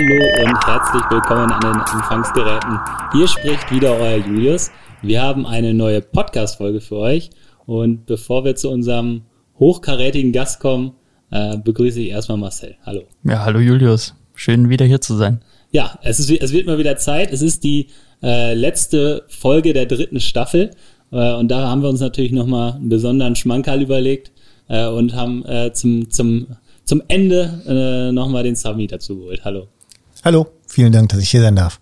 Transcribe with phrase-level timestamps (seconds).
[0.00, 2.78] Hallo und herzlich willkommen an den Empfangsgeräten.
[3.12, 4.70] Hier spricht wieder euer Julius.
[5.02, 7.28] Wir haben eine neue Podcast-Folge für euch.
[7.66, 9.24] Und bevor wir zu unserem
[9.58, 10.92] hochkarätigen Gast kommen,
[11.30, 12.76] äh, begrüße ich erstmal Marcel.
[12.86, 13.02] Hallo.
[13.24, 14.14] Ja, hallo Julius.
[14.32, 15.42] Schön wieder hier zu sein.
[15.70, 17.30] Ja, es, ist, es wird mal wieder Zeit.
[17.30, 17.88] Es ist die
[18.22, 20.70] äh, letzte Folge der dritten Staffel.
[21.12, 24.32] Äh, und da haben wir uns natürlich nochmal einen besonderen Schmankerl überlegt
[24.68, 26.46] äh, und haben äh, zum, zum,
[26.86, 29.44] zum Ende äh, nochmal den Sami dazu geholt.
[29.44, 29.68] Hallo.
[30.22, 31.80] Hallo, vielen Dank, dass ich hier sein darf.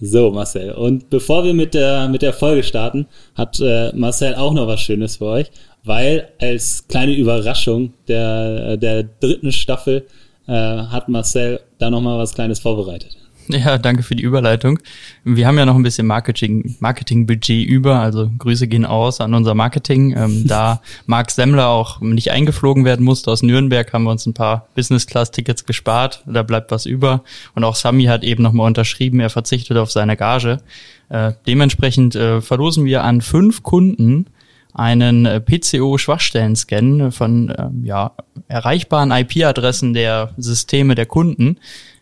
[0.00, 0.72] So, Marcel.
[0.72, 4.80] Und bevor wir mit der, mit der Folge starten, hat äh, Marcel auch noch was
[4.80, 5.50] Schönes für euch,
[5.82, 10.06] weil als kleine Überraschung der, der dritten Staffel
[10.46, 13.16] äh, hat Marcel da nochmal was Kleines vorbereitet.
[13.56, 14.78] Ja, danke für die Überleitung.
[15.24, 19.54] Wir haben ja noch ein bisschen Marketing, Marketingbudget über, also Grüße gehen aus an unser
[19.54, 20.14] Marketing.
[20.16, 24.34] Ähm, da Marc Semmler auch nicht eingeflogen werden musste aus Nürnberg, haben wir uns ein
[24.34, 26.22] paar Business-Class-Tickets gespart.
[26.26, 27.22] Da bleibt was über.
[27.54, 30.58] Und auch Sami hat eben nochmal unterschrieben, er verzichtet auf seine Gage.
[31.08, 34.26] Äh, dementsprechend äh, verlosen wir an fünf Kunden
[34.76, 38.12] einen äh, PCO-Schwachstellen-Scan von äh, ja,
[38.48, 41.58] erreichbaren IP-Adressen der Systeme der Kunden.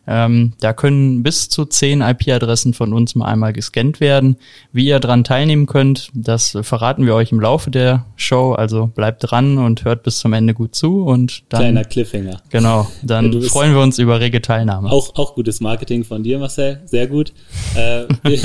[0.06, 4.36] Ähm, da können bis zu zehn IP-Adressen von uns mal einmal gescannt werden.
[4.72, 8.52] Wie ihr dran teilnehmen könnt, das verraten wir euch im Laufe der Show.
[8.52, 11.60] Also bleibt dran und hört bis zum Ende gut zu und dann.
[11.60, 12.40] Kleiner Cliffhanger.
[12.50, 12.90] Genau.
[13.02, 14.90] Dann ja, freuen wir uns über rege Teilnahme.
[14.90, 16.82] Auch, auch gutes Marketing von dir, Marcel.
[16.84, 17.32] Sehr gut.
[17.74, 18.04] Äh,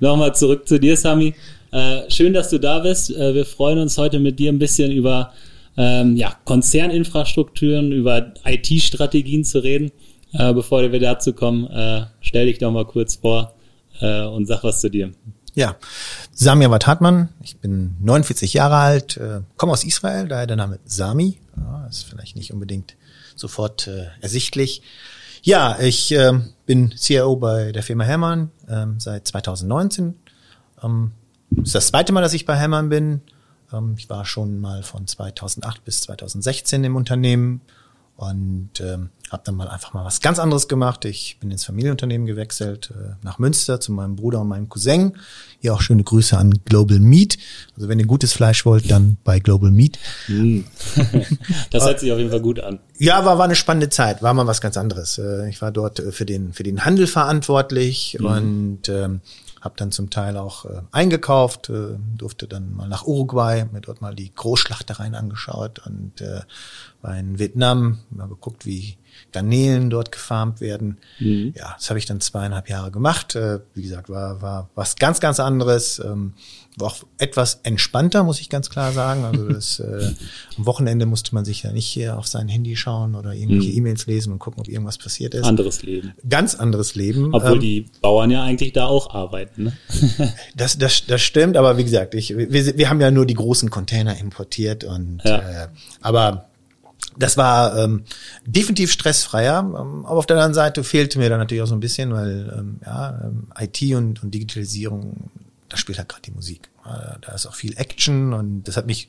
[0.00, 1.34] Nochmal zurück zu dir, Sami.
[1.70, 3.10] Äh, schön, dass du da bist.
[3.10, 5.32] Äh, wir freuen uns heute mit dir ein bisschen über
[5.76, 9.90] ähm, ja, Konzerninfrastrukturen, über IT-Strategien zu reden.
[10.32, 13.54] Äh, bevor wir dazu kommen, äh, stell dich doch mal kurz vor
[14.00, 15.12] äh, und sag was zu dir.
[15.54, 15.76] Ja,
[16.32, 21.38] Samir Wathatman, ich bin 49 Jahre alt, äh, komme aus Israel, daher der Name Sami.
[21.56, 22.96] Ja, ist vielleicht nicht unbedingt
[23.36, 24.80] sofort äh, ersichtlich.
[25.42, 26.32] Ja, ich äh,
[26.64, 30.14] bin CIO bei der Firma Hellmann äh, seit 2019.
[30.82, 31.12] Ähm,
[31.62, 33.20] ist das zweite Mal, dass ich bei Hellmann bin.
[33.72, 37.60] Ähm, ich war schon mal von 2008 bis 2016 im Unternehmen
[38.16, 41.04] und ähm, habe dann mal einfach mal was ganz anderes gemacht.
[41.06, 45.16] Ich bin ins Familienunternehmen gewechselt, äh, nach Münster zu meinem Bruder und meinem Cousin.
[45.60, 47.38] Hier auch schöne Grüße an Global Meat.
[47.74, 49.98] Also wenn ihr gutes Fleisch wollt, dann bei Global Meat.
[50.28, 50.60] Mm.
[51.70, 52.78] das hört sich auf jeden Fall gut an.
[52.98, 55.18] Ja, war, war eine spannende Zeit, war mal was ganz anderes.
[55.18, 58.26] Äh, ich war dort äh, für den, für den Handel verantwortlich mhm.
[58.26, 59.20] und ähm,
[59.62, 64.02] habe dann zum Teil auch äh, eingekauft, äh, durfte dann mal nach Uruguay, mir dort
[64.02, 66.40] mal die Großschlachtereien angeschaut und äh,
[67.00, 68.98] war in Vietnam, mal geguckt, wie
[69.32, 70.98] Garnelen dort gefarmt werden.
[71.18, 71.54] Mhm.
[71.56, 73.34] Ja, das habe ich dann zweieinhalb Jahre gemacht.
[73.34, 75.98] Äh, wie gesagt, war, war was ganz, ganz anderes.
[75.98, 76.34] Ähm,
[76.76, 79.24] war auch etwas entspannter, muss ich ganz klar sagen.
[79.24, 80.12] Also das, äh,
[80.56, 83.78] am Wochenende musste man sich ja nicht hier auf sein Handy schauen oder irgendwelche mhm.
[83.78, 85.44] E-Mails lesen und gucken, ob irgendwas passiert ist.
[85.44, 86.14] Anderes Leben.
[86.28, 87.34] Ganz anderes Leben.
[87.34, 89.64] Obwohl ähm, die Bauern ja eigentlich da auch arbeiten.
[89.64, 89.72] Ne?
[90.56, 93.70] das, das, das stimmt, aber wie gesagt, ich, wir, wir haben ja nur die großen
[93.70, 95.64] Container importiert und ja.
[95.64, 95.68] äh,
[96.00, 96.46] aber
[97.18, 98.04] das war ähm,
[98.46, 101.80] definitiv stressfreier, ähm, aber auf der anderen Seite fehlte mir dann natürlich auch so ein
[101.80, 105.30] bisschen, weil ähm, ja, ähm, IT und, und Digitalisierung,
[105.68, 106.68] da spielt halt gerade die Musik.
[106.84, 109.08] Da ist auch viel Action und das hat mich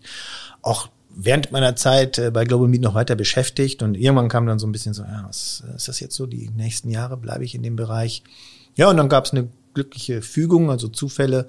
[0.62, 4.60] auch während meiner Zeit äh, bei Global Meet noch weiter beschäftigt und irgendwann kam dann
[4.60, 7.56] so ein bisschen so, ja, was ist das jetzt so, die nächsten Jahre bleibe ich
[7.56, 8.24] in dem Bereich.
[8.76, 11.48] Ja, und dann gab es eine glückliche Fügung, also Zufälle.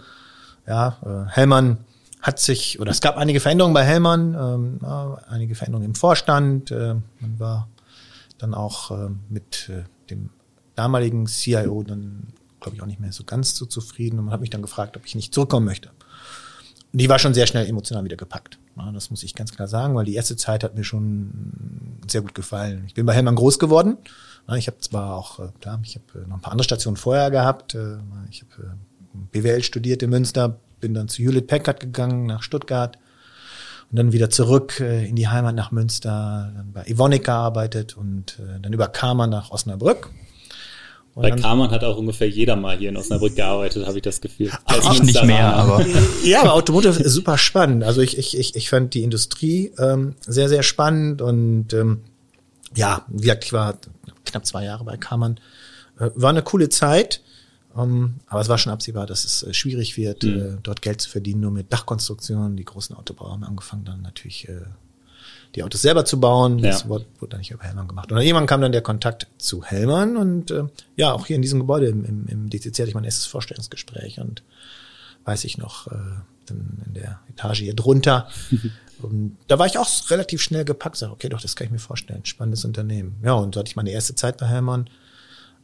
[0.66, 1.78] Ja, äh, Hellmann
[2.24, 4.80] hat sich, oder es gab einige Veränderungen bei Hellmann, ähm,
[5.28, 6.70] einige Veränderungen im Vorstand.
[6.70, 7.68] Äh, man war
[8.38, 10.30] dann auch äh, mit äh, dem
[10.74, 12.28] damaligen CIO dann,
[12.60, 14.18] glaube ich, auch nicht mehr so ganz so zufrieden.
[14.18, 15.90] Und man hat mich dann gefragt, ob ich nicht zurückkommen möchte.
[16.94, 18.58] Und die war schon sehr schnell emotional wieder gepackt.
[18.78, 22.22] Ja, das muss ich ganz klar sagen, weil die erste Zeit hat mir schon sehr
[22.22, 22.84] gut gefallen.
[22.86, 23.98] Ich bin bei Hellmann groß geworden.
[24.48, 26.96] Ja, ich habe zwar auch, äh, klar, ich habe äh, noch ein paar andere Stationen
[26.96, 27.74] vorher gehabt.
[27.74, 27.98] Äh,
[28.30, 28.78] ich habe
[29.30, 32.98] BWL studiert in Münster, bin dann zu Hewlett Packard gegangen, nach Stuttgart
[33.90, 38.38] und dann wieder zurück äh, in die Heimat nach Münster, dann bei Evonik gearbeitet und
[38.38, 40.10] äh, dann über Karmann nach Osnabrück.
[41.14, 44.20] Und Bei Karmann hat auch ungefähr jeder mal hier in Osnabrück gearbeitet, habe ich das
[44.20, 44.50] Gefühl.
[44.66, 45.86] Als ich nicht mehr, aber.
[46.24, 47.82] Ja, aber Automotive ist super spannend.
[47.82, 52.00] Also ich, ich, ich, ich fand die Industrie ähm, sehr, sehr spannend und ähm,
[52.74, 53.78] ja, wie gesagt, ich war
[54.26, 55.40] knapp zwei Jahre bei Karmann.
[55.98, 57.22] Äh, war eine coole Zeit.
[57.74, 60.40] Um, aber es war schon absehbar, dass es äh, schwierig wird, mhm.
[60.40, 62.56] äh, dort Geld zu verdienen, nur mit Dachkonstruktionen.
[62.56, 64.60] Die großen Autobauer haben angefangen, dann natürlich äh,
[65.56, 66.58] die Autos selber zu bauen.
[66.60, 66.70] Ja.
[66.70, 68.12] Das wurde, wurde dann nicht über Hellmann gemacht.
[68.12, 71.42] Und dann irgendwann kam dann der Kontakt zu Hellmann und äh, ja, auch hier in
[71.42, 74.44] diesem Gebäude im, im, im DCC hatte ich mein erstes Vorstellungsgespräch und
[75.24, 75.96] weiß ich noch, äh,
[76.46, 78.28] dann in der Etage hier drunter.
[79.02, 81.78] und da war ich auch relativ schnell gepackt, sag, okay, doch, das kann ich mir
[81.80, 82.24] vorstellen.
[82.24, 83.16] Spannendes Unternehmen.
[83.24, 84.88] Ja, und so hatte ich meine erste Zeit bei Hellmann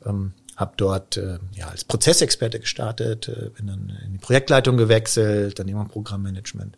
[0.05, 5.59] Ähm, habe dort äh, ja als Prozessexperte gestartet, äh, bin dann in die Projektleitung gewechselt,
[5.59, 6.77] dann immer Programmmanagement.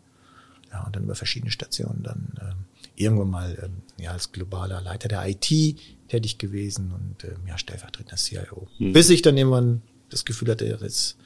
[0.71, 5.09] Ja, und dann über verschiedene Stationen dann äh, irgendwann mal ähm, ja als globaler Leiter
[5.09, 5.77] der IT
[6.07, 8.67] tätig gewesen und äh, ja stellvertretender CIO.
[8.79, 8.93] Mhm.
[8.93, 11.17] Bis ich dann irgendwann das Gefühl hatte, jetzt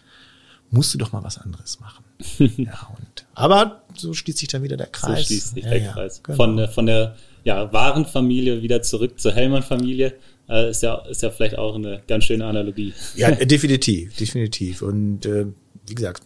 [0.70, 2.04] musst du doch mal was anderes machen.
[2.58, 5.20] ja, und aber so schließt sich dann wieder der Kreis.
[5.20, 6.24] So schließt sich ja, der Kreis.
[6.24, 6.36] genau.
[6.36, 10.16] Von der, von der ja, wahren Familie wieder zurück zur Hellmann-Familie.
[10.50, 12.94] Äh, ist, ja, ist ja vielleicht auch eine ganz schöne Analogie.
[13.16, 14.82] Ja, definitiv, definitiv.
[14.82, 15.48] Und äh,
[15.86, 16.24] wie gesagt,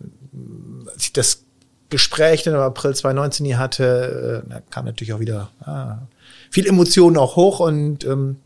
[0.94, 1.44] als ich das
[1.90, 6.00] Gespräch dann im April 2019 hier hatte, äh, kam natürlich auch wieder ah,
[6.50, 8.38] viel Emotionen auch hoch und ähm,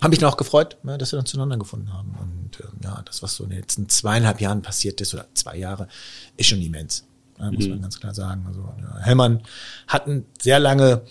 [0.00, 2.14] habe mich dann auch gefreut, ne, dass wir dann zueinander gefunden haben.
[2.20, 5.56] Und ähm, ja, das, was so in den letzten zweieinhalb Jahren passiert ist, oder zwei
[5.56, 5.88] Jahre,
[6.36, 7.04] ist schon immens.
[7.38, 7.72] Ne, muss mhm.
[7.72, 8.44] man ganz klar sagen.
[8.46, 9.40] Also ja, Hellmann
[9.88, 11.02] hatten sehr lange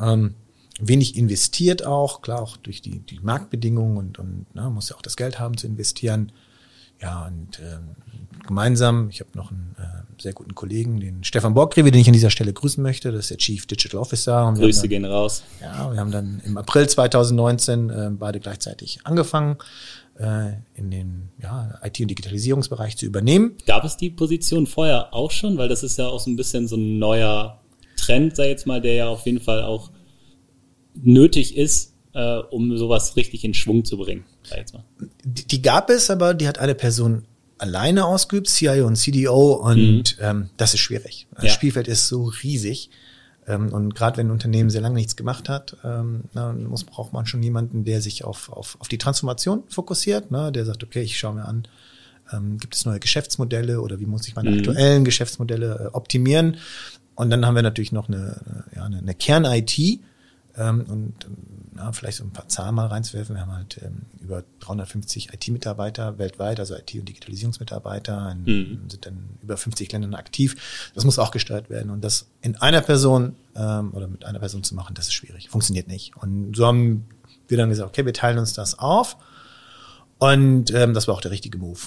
[0.00, 0.34] ähm,
[0.88, 5.02] wenig investiert auch, klar auch durch die, die Marktbedingungen und, und na, muss ja auch
[5.02, 6.32] das Geld haben zu investieren.
[7.00, 7.96] Ja, und ähm,
[8.46, 12.12] gemeinsam, ich habe noch einen äh, sehr guten Kollegen, den Stefan Borgrewe, den ich an
[12.12, 14.46] dieser Stelle grüßen möchte, das ist der Chief Digital Officer.
[14.46, 15.42] Und Grüße dann, gehen raus.
[15.60, 19.56] Ja, wir haben dann im April 2019 äh, beide gleichzeitig angefangen,
[20.18, 23.56] äh, in den ja, IT- und Digitalisierungsbereich zu übernehmen.
[23.66, 25.58] Gab es die Position vorher auch schon?
[25.58, 27.60] Weil das ist ja auch so ein bisschen so ein neuer
[27.96, 29.90] Trend, sei jetzt mal, der ja auf jeden Fall auch
[30.94, 34.24] nötig ist, äh, um sowas richtig in Schwung zu bringen.
[34.44, 34.84] Sag jetzt mal.
[35.24, 37.24] Die, die gab es, aber die hat eine Person
[37.58, 40.24] alleine ausgeübt, CIO und CDO, und mhm.
[40.24, 41.28] ähm, das ist schwierig.
[41.34, 41.50] Das ja.
[41.50, 42.90] Spielfeld ist so riesig.
[43.46, 47.12] Ähm, und gerade wenn ein Unternehmen sehr lange nichts gemacht hat, ähm, dann muss, braucht
[47.12, 50.52] man schon jemanden, der sich auf, auf, auf die Transformation fokussiert, ne?
[50.52, 51.66] der sagt, okay, ich schaue mir an,
[52.32, 54.58] ähm, gibt es neue Geschäftsmodelle oder wie muss ich meine mhm.
[54.58, 56.56] aktuellen Geschäftsmodelle äh, optimieren?
[57.14, 60.00] Und dann haben wir natürlich noch eine, ja, eine, eine Kern-IT,
[60.56, 61.14] ähm, und
[61.74, 63.34] na, vielleicht so ein paar Zahlen mal reinzuwerfen.
[63.34, 68.90] Wir haben halt ähm, über 350 IT-Mitarbeiter weltweit, also IT- und Digitalisierungsmitarbeiter, in, mhm.
[68.90, 70.90] sind dann über 50 Ländern aktiv.
[70.94, 71.90] Das muss auch gesteuert werden.
[71.90, 75.48] Und das in einer Person ähm, oder mit einer Person zu machen, das ist schwierig.
[75.48, 76.16] Funktioniert nicht.
[76.16, 77.06] Und so haben
[77.48, 79.16] wir dann gesagt, okay, wir teilen uns das auf.
[80.18, 81.80] Und ähm, das war auch der richtige Move.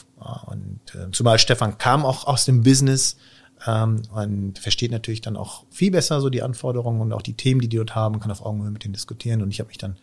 [0.48, 3.18] Und äh, zumal Stefan kam auch aus dem Business,
[3.66, 7.62] ähm, und versteht natürlich dann auch viel besser so die Anforderungen und auch die Themen,
[7.62, 9.42] die die dort haben, kann auf Augenhöhe mit denen diskutieren.
[9.42, 9.98] Und ich habe mich dann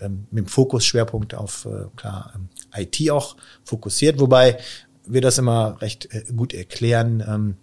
[0.00, 4.58] ähm, mit dem Fokusschwerpunkt auf äh, klar ähm, IT auch fokussiert, wobei
[5.06, 7.22] wir das immer recht äh, gut erklären.
[7.26, 7.56] Ähm,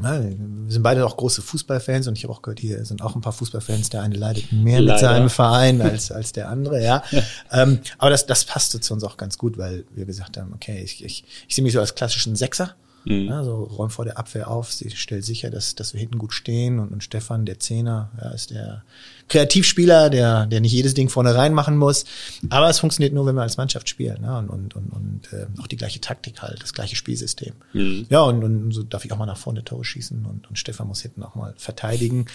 [0.00, 0.36] na, wir
[0.68, 3.32] sind beide auch große Fußballfans und ich habe auch gehört, hier sind auch ein paar
[3.32, 3.90] Fußballfans.
[3.90, 4.92] Der eine leidet mehr Leider.
[4.92, 7.02] mit seinem Verein als, als der andere, ja.
[7.50, 10.80] ähm, aber das, das passte zu uns auch ganz gut, weil wir gesagt haben, okay,
[10.84, 12.76] ich, ich, ich sehe mich so als klassischen Sechser.
[13.04, 13.30] Mhm.
[13.30, 16.78] Also räumt vor der Abwehr auf, sie stellt sicher, dass, dass wir hinten gut stehen
[16.78, 18.82] und, und Stefan, der Zehner, ja, ist der
[19.28, 22.04] Kreativspieler, der, der nicht jedes Ding vorne rein machen muss.
[22.48, 24.38] Aber es funktioniert nur, wenn wir als Mannschaft spielen ne?
[24.38, 27.54] und, und, und, und äh, auch die gleiche Taktik halt, das gleiche Spielsystem.
[27.72, 28.06] Mhm.
[28.08, 30.88] Ja, und, und so darf ich auch mal nach vorne Tore schießen und, und Stefan
[30.88, 32.26] muss hinten auch mal verteidigen.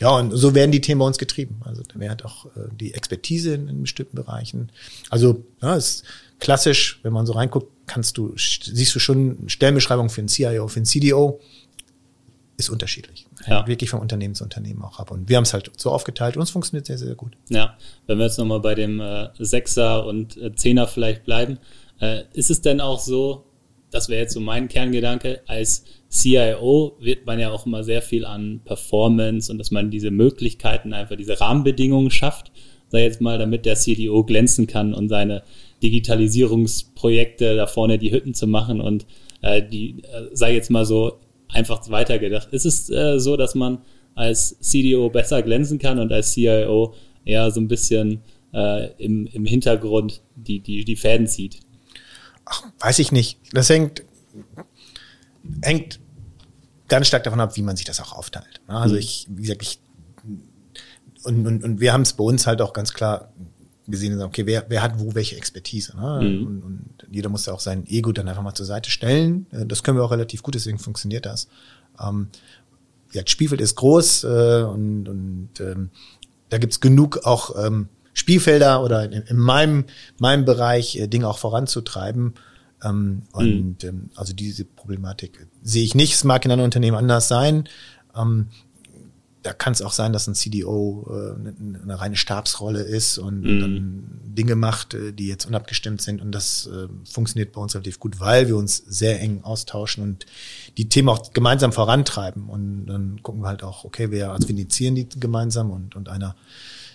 [0.00, 1.60] Ja, und so werden die Themen bei uns getrieben.
[1.64, 4.70] Also wer hat auch äh, die Expertise in, in bestimmten Bereichen.
[5.10, 6.04] Also ja, ist
[6.38, 10.80] klassisch, wenn man so reinguckt, kannst du, siehst du schon Stellenbeschreibung für ein CIO, für
[10.80, 11.40] ein CDO,
[12.56, 13.26] ist unterschiedlich.
[13.46, 13.66] Ja.
[13.66, 15.10] Wirklich vom Unternehmen zu Unternehmen auch ab.
[15.10, 17.36] Und wir haben es halt so aufgeteilt und es funktioniert sehr, sehr gut.
[17.50, 17.76] Ja,
[18.06, 21.58] wenn wir jetzt nochmal bei dem äh, Sechser und äh, Zehner vielleicht bleiben,
[22.00, 23.44] äh, ist es denn auch so,
[23.90, 28.24] das wäre jetzt so mein Kerngedanke, als CIO wird man ja auch immer sehr viel
[28.24, 32.52] an Performance und dass man diese Möglichkeiten, einfach diese Rahmenbedingungen schafft,
[32.88, 35.42] sei jetzt mal, damit der CDO glänzen kann und seine
[35.82, 39.06] Digitalisierungsprojekte da vorne die Hütten zu machen und
[39.42, 42.52] äh, die, äh, sei jetzt mal so einfach weitergedacht.
[42.52, 43.78] Ist es äh, so, dass man
[44.14, 48.22] als CDO besser glänzen kann und als CIO eher so ein bisschen
[48.52, 51.60] äh, im, im Hintergrund die, die, die Fäden zieht?
[52.44, 53.38] Ach, weiß ich nicht.
[53.52, 54.04] Das hängt,
[55.62, 56.00] hängt
[56.88, 58.60] ganz stark davon ab, wie man sich das auch aufteilt.
[58.66, 59.00] Also mhm.
[59.00, 59.78] ich, wie gesagt, ich
[61.24, 63.32] und, und, und wir haben es bei uns halt auch ganz klar
[63.88, 65.96] gesehen, okay, wer, wer hat wo welche Expertise.
[65.96, 66.20] Ne?
[66.22, 66.46] Mhm.
[66.46, 69.46] Und, und jeder muss ja auch sein Ego dann einfach mal zur Seite stellen.
[69.50, 71.48] Äh, das können wir auch relativ gut, deswegen funktioniert das.
[72.00, 72.28] Ähm,
[73.12, 75.90] ja, das Spielfeld ist groß äh, und, und ähm,
[76.48, 79.84] da gibt's genug auch ähm, Spielfelder oder in, in meinem,
[80.18, 82.34] meinem Bereich äh, Dinge auch voranzutreiben.
[82.84, 83.88] Ähm, und mhm.
[83.88, 86.14] ähm, also diese Problematik sehe ich nicht.
[86.14, 87.68] Es mag in einem Unternehmen anders sein.
[88.16, 88.48] Ähm,
[89.42, 93.42] da kann es auch sein, dass ein CDO äh, eine, eine reine Stabsrolle ist und
[93.42, 93.60] mm.
[93.60, 96.20] dann Dinge macht, äh, die jetzt unabgestimmt sind.
[96.20, 100.26] Und das äh, funktioniert bei uns relativ gut, weil wir uns sehr eng austauschen und
[100.78, 102.48] die Themen auch gemeinsam vorantreiben.
[102.48, 106.08] Und dann gucken wir halt auch, okay, wir, also wir initiieren die gemeinsam und, und
[106.08, 106.36] einer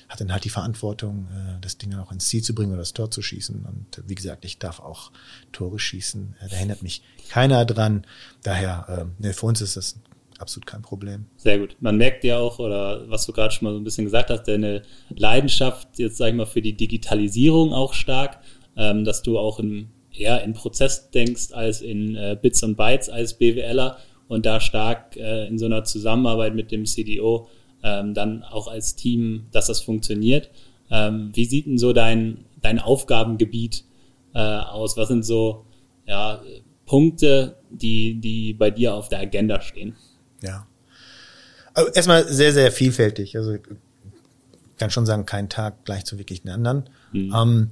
[0.08, 2.94] hat dann halt die Verantwortung, äh, das Ding auch ins Ziel zu bringen oder das
[2.94, 3.66] Tor zu schießen.
[3.66, 5.12] Und wie gesagt, ich darf auch
[5.52, 6.36] Tore schießen.
[6.40, 8.06] Äh, da hindert mich keiner dran.
[8.42, 9.98] Daher, für uns ist das
[10.40, 11.26] absolut kein Problem.
[11.38, 11.76] Sehr gut.
[11.80, 14.48] Man merkt ja auch, oder was du gerade schon mal so ein bisschen gesagt hast,
[14.48, 18.40] deine Leidenschaft jetzt, sag ich mal, für die Digitalisierung auch stark,
[18.76, 23.10] ähm, dass du auch in, eher in Prozess denkst als in äh, Bits und Bytes
[23.10, 27.48] als BWLer und da stark äh, in so einer Zusammenarbeit mit dem CDO
[27.84, 30.50] ähm, dann auch als Team, dass das funktioniert.
[30.90, 33.84] Ähm, wie sieht denn so dein, dein Aufgabengebiet
[34.34, 34.98] äh, aus?
[34.98, 35.66] Was sind so
[36.06, 36.42] ja,
[36.86, 39.96] Punkte, die, die bei dir auf der Agenda stehen?
[40.42, 40.68] Ja.
[41.74, 43.38] Also erstmal sehr, sehr vielfältig.
[43.38, 43.58] Also
[44.78, 46.90] kann schon sagen, kein Tag gleich zu wirklich den anderen.
[47.12, 47.34] Mhm.
[47.36, 47.72] Ähm,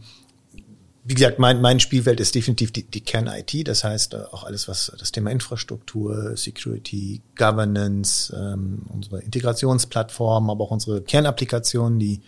[1.07, 4.67] wie gesagt, mein, mein Spielfeld ist definitiv die, die Kern-IT, das heißt äh, auch alles,
[4.67, 12.21] was das Thema Infrastruktur, Security, Governance, ähm, unsere Integrationsplattform, aber auch unsere Kernapplikationen, die,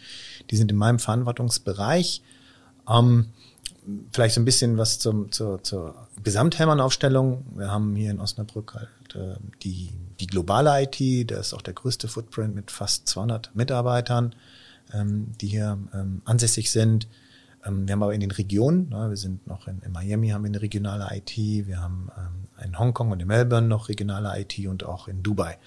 [0.51, 2.21] die sind in meinem Verantwortungsbereich.
[2.87, 3.27] Ähm,
[4.11, 7.45] vielleicht so ein bisschen was zum, zur, zur Gesamthämmern-Aufstellung.
[7.55, 11.73] Wir haben hier in Osnabrück halt äh, die, die globale IT, das ist auch der
[11.73, 14.35] größte Footprint mit fast 200 Mitarbeitern,
[14.93, 17.07] ähm, die hier ähm, ansässig sind.
[17.65, 20.43] Ähm, wir haben aber in den Regionen, ne, wir sind noch in, in, Miami haben
[20.43, 24.65] wir eine regionale IT, wir haben ähm, in Hongkong und in Melbourne noch regionale IT
[24.67, 25.57] und auch in Dubai.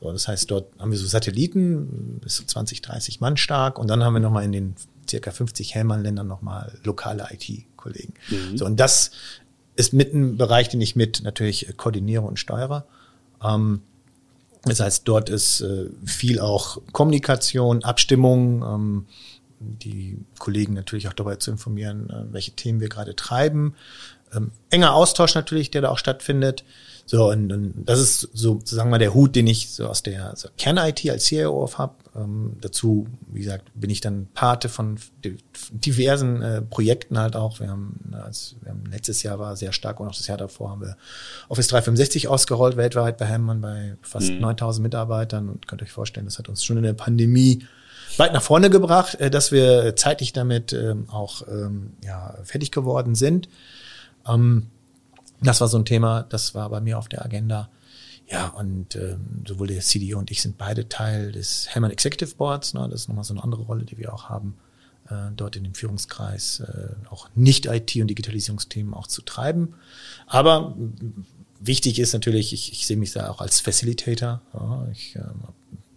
[0.00, 3.88] So, das heißt, dort haben wir so Satelliten, bis zu 20, 30 Mann stark und
[3.88, 4.74] dann haben wir nochmal in den
[5.08, 8.14] circa 50 Hellmann-Ländern nochmal lokale IT-Kollegen.
[8.30, 8.56] Mhm.
[8.56, 9.10] So, und das
[9.76, 12.86] ist mit ein Bereich, den ich mit natürlich koordiniere und steuere.
[13.42, 13.82] Ähm,
[14.64, 19.06] das heißt, dort ist äh, viel auch Kommunikation, Abstimmung, ähm,
[19.60, 23.74] die Kollegen natürlich auch dabei zu informieren, äh, welche Themen wir gerade treiben.
[24.34, 26.64] Ähm, enger Austausch natürlich, der da auch stattfindet.
[27.06, 30.02] So, und, und das ist so, sagen wir mal, der Hut, den ich so aus
[30.02, 31.94] der so Kern-IT als CIO auf habe.
[32.16, 34.98] Ähm, dazu, wie gesagt, bin ich dann Pate von
[35.70, 37.60] diversen äh, Projekten halt auch.
[37.60, 40.70] Wir haben, als, wir haben letztes Jahr war sehr stark und auch das Jahr davor
[40.70, 40.96] haben wir
[41.48, 44.40] Office 365 ausgerollt weltweit bei Hemmmann bei fast mhm.
[44.40, 47.66] 9000 Mitarbeitern und könnt euch vorstellen, das hat uns schon in der Pandemie
[48.16, 53.14] weit nach vorne gebracht, äh, dass wir zeitlich damit ähm, auch ähm, ja, fertig geworden
[53.14, 53.48] sind.
[54.26, 54.68] Ähm,
[55.40, 57.68] das war so ein Thema, das war bei mir auf der Agenda.
[58.26, 62.72] Ja, und ähm, sowohl der CDO und ich sind beide Teil des Hellman Executive Boards.
[62.72, 62.88] Ne?
[62.90, 64.56] Das ist nochmal so eine andere Rolle, die wir auch haben,
[65.10, 69.74] äh, dort in dem Führungskreis äh, auch Nicht-IT- und Digitalisierungsthemen auch zu treiben.
[70.26, 70.74] Aber
[71.60, 74.40] wichtig ist natürlich, ich, ich sehe mich da auch als Facilitator.
[74.54, 75.20] Ja, ich äh,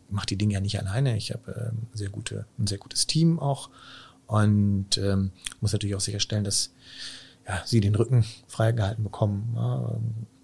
[0.10, 1.16] mache die Dinge ja nicht alleine.
[1.16, 3.70] Ich habe ähm, sehr gute, ein sehr gutes Team auch
[4.26, 5.32] und ähm,
[5.62, 6.74] muss natürlich auch sicherstellen, dass
[7.48, 9.54] ja, sie den Rücken freigehalten bekommen.
[9.56, 10.00] Ja,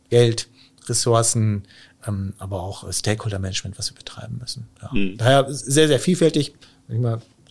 [0.09, 0.47] Geld,
[0.87, 1.63] Ressourcen,
[2.07, 4.67] ähm, aber auch Stakeholder-Management, was wir betreiben müssen.
[4.81, 4.89] Ja.
[4.93, 5.17] Mhm.
[5.17, 6.53] Daher sehr, sehr vielfältig.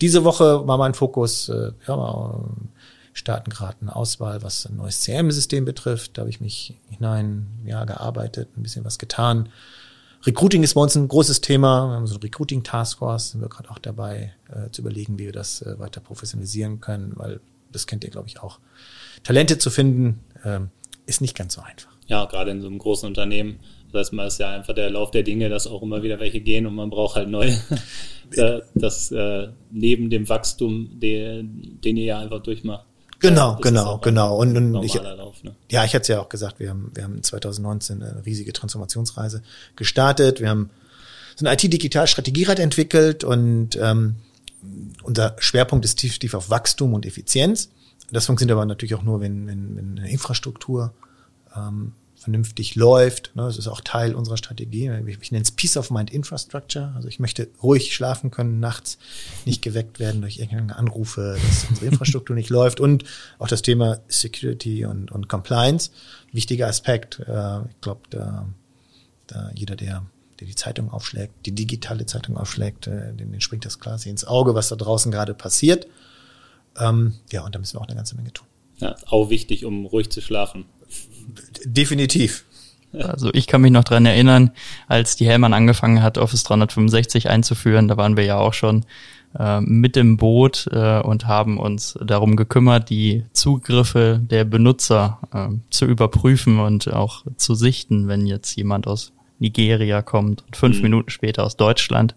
[0.01, 2.43] Diese Woche war mein Fokus, äh, ja,
[3.13, 6.17] starten gerade eine Auswahl, was ein neues CM-System betrifft.
[6.17, 9.49] Da habe ich mich hinein ja, gearbeitet, ein bisschen was getan.
[10.25, 11.89] Recruiting ist bei uns ein großes Thema.
[11.89, 15.25] Wir haben so eine Recruiting Taskforce, sind wir gerade auch dabei äh, zu überlegen, wie
[15.25, 17.39] wir das äh, weiter professionalisieren können, weil
[17.73, 18.59] das kennt ihr, glaube ich, auch.
[19.23, 20.69] Talente zu finden, ähm,
[21.05, 21.91] ist nicht ganz so einfach.
[22.07, 23.59] Ja, gerade in so einem großen Unternehmen.
[23.91, 26.41] Das heißt, man ist ja einfach der Lauf der Dinge, dass auch immer wieder welche
[26.41, 27.55] gehen und man braucht halt neue.
[28.75, 32.85] das äh, neben dem Wachstum, den, den ihr ja einfach durchmacht.
[33.19, 34.37] Genau, genau, genau.
[34.37, 35.55] Und, und ich, Lauf, ne?
[35.71, 39.43] ja, ich hatte es ja auch gesagt, wir haben, wir haben 2019 eine riesige Transformationsreise
[39.77, 40.41] gestartet.
[40.41, 40.69] Wir haben
[41.35, 44.15] so eine IT-Digital-Strategierad entwickelt und ähm,
[45.03, 47.69] unser Schwerpunkt ist tief, tief auf Wachstum und Effizienz.
[48.11, 50.93] Das funktioniert aber natürlich auch nur, wenn, wenn, wenn eine Infrastruktur
[51.55, 53.31] ähm, vernünftig läuft.
[53.35, 53.43] Ne?
[53.43, 54.89] Das ist auch Teil unserer Strategie.
[55.07, 56.93] Ich, ich nenne es Peace of Mind Infrastructure.
[56.95, 58.97] Also ich möchte ruhig schlafen können nachts,
[59.45, 62.79] nicht geweckt werden durch irgendeine Anrufe, dass unsere Infrastruktur nicht läuft.
[62.79, 63.03] Und
[63.39, 65.91] auch das Thema Security und, und Compliance.
[66.31, 67.19] Wichtiger Aspekt.
[67.19, 68.47] Äh, ich glaube, da,
[69.27, 70.05] da jeder, der
[70.43, 74.25] der die Zeitung aufschlägt, die digitale Zeitung aufschlägt, äh, den, den springt das quasi ins
[74.25, 75.87] Auge, was da draußen gerade passiert.
[76.77, 78.47] Ähm, ja, und da müssen wir auch eine ganze Menge tun.
[78.79, 80.65] Ja, auch wichtig, um ruhig zu schlafen.
[81.63, 82.43] Definitiv.
[82.91, 84.51] Also ich kann mich noch dran erinnern,
[84.87, 88.85] als die Hellmann angefangen hat, Office 365 einzuführen, da waren wir ja auch schon
[89.39, 95.47] äh, mit im Boot äh, und haben uns darum gekümmert, die Zugriffe der Benutzer äh,
[95.71, 100.83] zu überprüfen und auch zu sichten, wenn jetzt jemand aus Nigeria kommt und fünf mhm.
[100.83, 102.15] Minuten später aus Deutschland,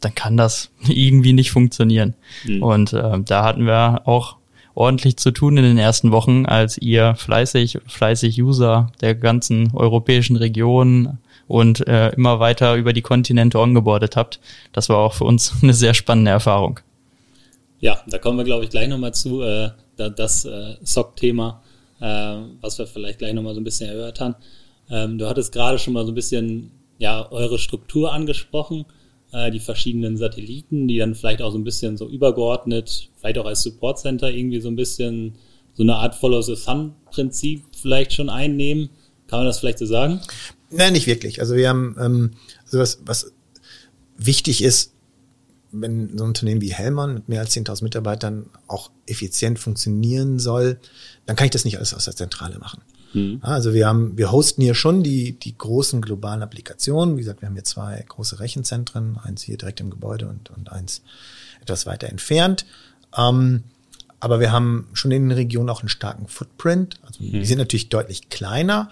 [0.00, 2.14] dann kann das irgendwie nicht funktionieren.
[2.44, 2.62] Mhm.
[2.62, 4.36] Und äh, da hatten wir auch
[4.74, 10.36] ordentlich zu tun in den ersten Wochen, als ihr fleißig, fleißig User der ganzen europäischen
[10.36, 11.16] Region
[11.48, 14.40] und äh, immer weiter über die Kontinente ongeboardet habt.
[14.72, 16.80] Das war auch für uns eine sehr spannende Erfahrung.
[17.80, 21.62] Ja, da kommen wir, glaube ich, gleich nochmal zu, äh, das äh, SOC-Thema,
[22.00, 24.34] äh, was wir vielleicht gleich nochmal so ein bisschen erhört haben.
[24.90, 28.86] Ähm, du hattest gerade schon mal so ein bisschen ja, eure Struktur angesprochen,
[29.32, 33.46] äh, die verschiedenen Satelliten, die dann vielleicht auch so ein bisschen so übergeordnet, vielleicht auch
[33.46, 35.34] als Support Center irgendwie so ein bisschen
[35.74, 38.88] so eine Art Follow the Sun-Prinzip vielleicht schon einnehmen.
[39.26, 40.20] Kann man das vielleicht so sagen?
[40.70, 41.40] Nein, nicht wirklich.
[41.40, 42.30] Also wir haben ähm,
[42.64, 43.32] also was, was
[44.16, 44.94] wichtig ist,
[45.72, 50.78] wenn so ein Unternehmen wie Hellmann mit mehr als 10.000 Mitarbeitern auch effizient funktionieren soll,
[51.26, 52.82] dann kann ich das nicht alles aus der Zentrale machen.
[53.12, 53.38] Mhm.
[53.42, 57.16] Also wir haben, wir hosten hier schon die, die großen globalen Applikationen.
[57.16, 60.70] Wie gesagt, wir haben hier zwei große Rechenzentren, eins hier direkt im Gebäude und, und
[60.70, 61.02] eins
[61.60, 62.66] etwas weiter entfernt.
[63.16, 63.64] Ähm,
[64.20, 67.00] aber wir haben schon in den Regionen auch einen starken Footprint.
[67.02, 67.32] Also mhm.
[67.32, 68.90] die sind natürlich deutlich kleiner,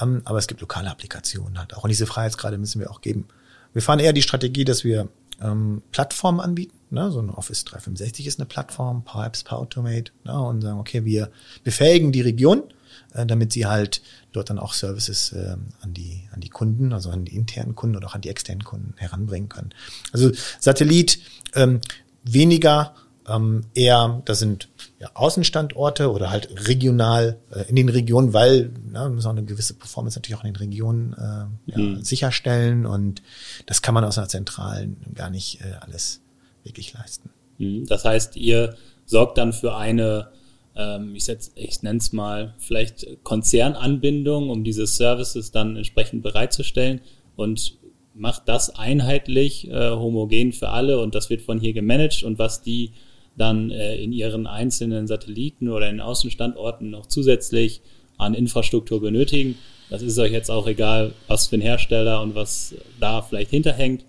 [0.00, 1.84] ähm, aber es gibt lokale Applikationen halt auch.
[1.84, 3.26] Und diese Freiheitsgrade müssen wir auch geben.
[3.72, 5.08] Wir fahren eher die Strategie, dass wir
[5.42, 6.76] ähm, Plattformen anbieten.
[6.90, 7.10] Ne?
[7.10, 10.12] So ein Office 365 ist eine Plattform, Pipes, Power Automate.
[10.24, 10.38] Ne?
[10.38, 11.30] Und sagen, okay, wir
[11.62, 12.62] befähigen die Region,
[13.14, 17.10] äh, damit sie halt dort dann auch Services äh, an die an die Kunden, also
[17.10, 19.70] an die internen Kunden oder auch an die externen Kunden heranbringen können.
[20.12, 21.18] Also Satellit
[21.54, 21.80] ähm,
[22.24, 22.94] weniger
[23.28, 24.68] ähm, eher, das sind
[25.00, 29.44] ja, Außenstandorte oder halt regional äh, in den Regionen, weil na, wir müssen auch eine
[29.44, 32.02] gewisse Performance natürlich auch in den Regionen äh, ja, mhm.
[32.02, 33.22] sicherstellen und
[33.66, 36.20] das kann man aus einer zentralen gar nicht äh, alles
[36.62, 37.30] wirklich leisten.
[37.58, 37.86] Mhm.
[37.86, 40.28] Das heißt, ihr sorgt dann für eine,
[40.76, 47.00] ähm, ich, ich nenne es mal, vielleicht Konzernanbindung, um diese Services dann entsprechend bereitzustellen
[47.36, 47.76] und
[48.14, 52.62] macht das einheitlich, äh, homogen für alle und das wird von hier gemanagt und was
[52.62, 52.92] die
[53.36, 57.82] dann äh, in ihren einzelnen Satelliten oder in Außenstandorten noch zusätzlich
[58.16, 59.56] an Infrastruktur benötigen.
[59.90, 64.04] Das ist euch jetzt auch egal, was für ein Hersteller und was da vielleicht hinterhängt,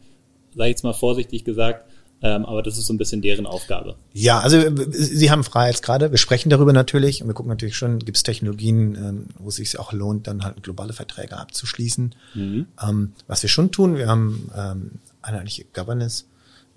[0.56, 1.86] sage ich jetzt mal vorsichtig gesagt.
[2.22, 3.98] Ähm, aber das ist so ein bisschen deren Aufgabe.
[4.14, 6.12] Ja, also Sie haben Freiheitsgrade.
[6.12, 9.56] Wir sprechen darüber natürlich und wir gucken natürlich schon, gibt es Technologien, ähm, wo es
[9.56, 12.16] sich auch lohnt, dann halt globale Verträge abzuschließen.
[12.34, 12.68] Mhm.
[12.82, 16.26] Ähm, was wir schon tun, wir haben eine eigentliche Governance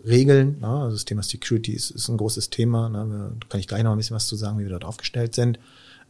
[0.07, 0.59] Regeln.
[0.61, 0.69] Ne?
[0.69, 2.89] Also das Thema Security ist, ist ein großes Thema.
[2.89, 3.33] Ne?
[3.41, 5.59] Da kann ich gleich noch ein bisschen was zu sagen, wie wir dort aufgestellt sind.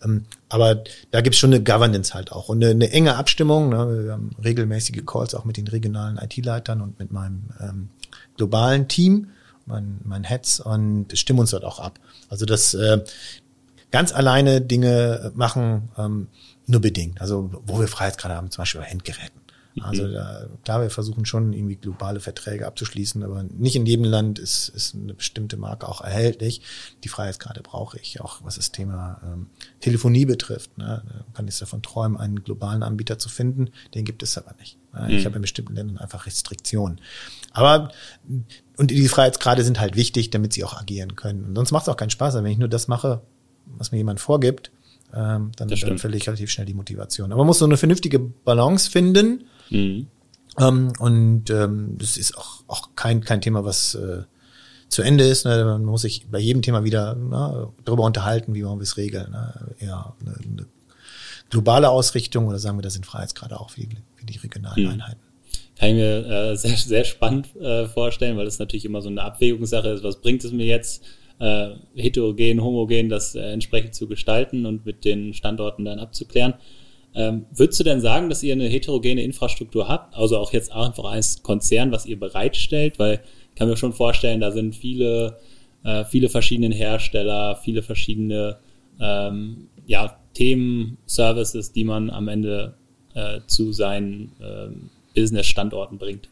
[0.05, 3.71] Ähm, aber da gibt's schon eine Governance halt auch und eine, eine enge Abstimmung.
[3.71, 4.05] Ne?
[4.05, 7.89] Wir haben regelmäßige Calls auch mit den regionalen IT-Leitern und mit meinem ähm,
[8.37, 9.29] globalen Team,
[9.67, 11.99] mein, mein Heads und stimmen uns dort auch ab.
[12.29, 13.03] Also das äh,
[13.91, 16.29] ganz alleine Dinge machen, ähm,
[16.67, 17.21] nur bedingt.
[17.21, 19.41] Also wo wir Freiheitsgrade haben, zum Beispiel bei Endgeräten.
[19.83, 20.13] Also mhm.
[20.13, 24.69] da, klar, wir versuchen schon irgendwie globale Verträge abzuschließen, aber nicht in jedem Land ist,
[24.69, 26.63] ist eine bestimmte Marke auch erhältlich.
[27.05, 29.47] Die Freiheitsgrade brauche ich, auch was das Thema ähm,
[29.81, 30.77] Telefonie betrifft.
[30.79, 31.03] Ne?
[31.07, 33.71] Da kann ich davon träumen, einen globalen Anbieter zu finden.
[33.95, 34.79] Den gibt es aber nicht.
[34.93, 35.13] Ne?
[35.13, 35.27] Ich mhm.
[35.27, 37.01] habe in bestimmten Ländern einfach Restriktionen.
[37.53, 37.91] Aber
[38.77, 41.45] und die Freiheitsgrade sind halt wichtig, damit sie auch agieren können.
[41.45, 43.23] Und sonst macht es auch keinen Spaß, wenn ich nur das mache,
[43.67, 44.71] was mir jemand vorgibt,
[45.15, 47.33] ähm, dann, dann verliere ich relativ schnell die Motivation.
[47.33, 50.07] Aber man muss so eine vernünftige Balance finden Mhm.
[50.59, 54.23] Ähm, und ähm, das ist auch, auch kein, kein Thema, was äh,
[54.89, 55.45] zu Ende ist.
[55.45, 55.65] Ne?
[55.65, 59.31] Man muss sich bei jedem Thema wieder ne, darüber unterhalten, wie wir es regeln.
[59.31, 59.77] Ne?
[59.81, 60.67] Ja, eine, eine
[61.51, 64.91] globale Ausrichtung oder sagen wir, das sind Freiheitsgrade auch für die, für die regionalen mhm.
[64.91, 65.21] Einheiten.
[65.79, 69.23] Kann ich mir äh, sehr, sehr spannend äh, vorstellen, weil das natürlich immer so eine
[69.23, 70.03] Abwägungssache ist.
[70.03, 71.05] Was bringt es mir jetzt,
[71.39, 76.55] äh, heterogen, homogen das äh, entsprechend zu gestalten und mit den Standorten dann abzuklären?
[77.19, 80.17] Ähm, würdest du denn sagen, dass ihr eine heterogene Infrastruktur habt?
[80.17, 83.01] Also auch jetzt einfach als Konzern, was ihr bereitstellt?
[83.01, 85.37] Weil ich kann mir schon vorstellen, da sind viele,
[85.83, 88.59] äh, viele verschiedene Hersteller, viele verschiedene
[89.01, 92.75] ähm, ja, Themen, Services, die man am Ende
[93.15, 94.69] äh, zu seinen äh,
[95.21, 96.29] Business-Standorten bringt.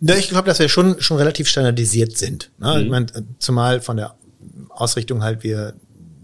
[0.00, 2.52] Ja, ich glaube, dass wir schon, schon relativ standardisiert sind.
[2.58, 2.76] Ne?
[2.76, 2.82] Mhm.
[2.84, 3.06] Ich mein,
[3.40, 4.14] zumal von der
[4.68, 5.74] Ausrichtung halt wir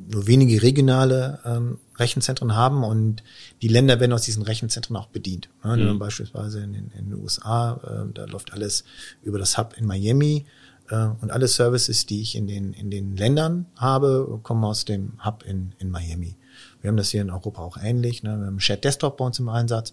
[0.09, 3.23] nur wenige regionale ähm, Rechenzentren haben und
[3.63, 5.49] die Länder werden aus diesen Rechenzentren auch bedient.
[5.65, 5.99] Ja, mhm.
[5.99, 8.85] Beispielsweise in, in, in, den USA, äh, da läuft alles
[9.23, 10.47] über das Hub in Miami
[10.91, 15.25] äh, und alle Services, die ich in den, in den Ländern habe, kommen aus dem
[15.25, 16.37] Hub in, in Miami.
[16.81, 18.23] Wir haben das hier in Europa auch ähnlich.
[18.23, 18.39] Ne?
[18.39, 19.93] Wir haben Shared Desktop bei uns im Einsatz.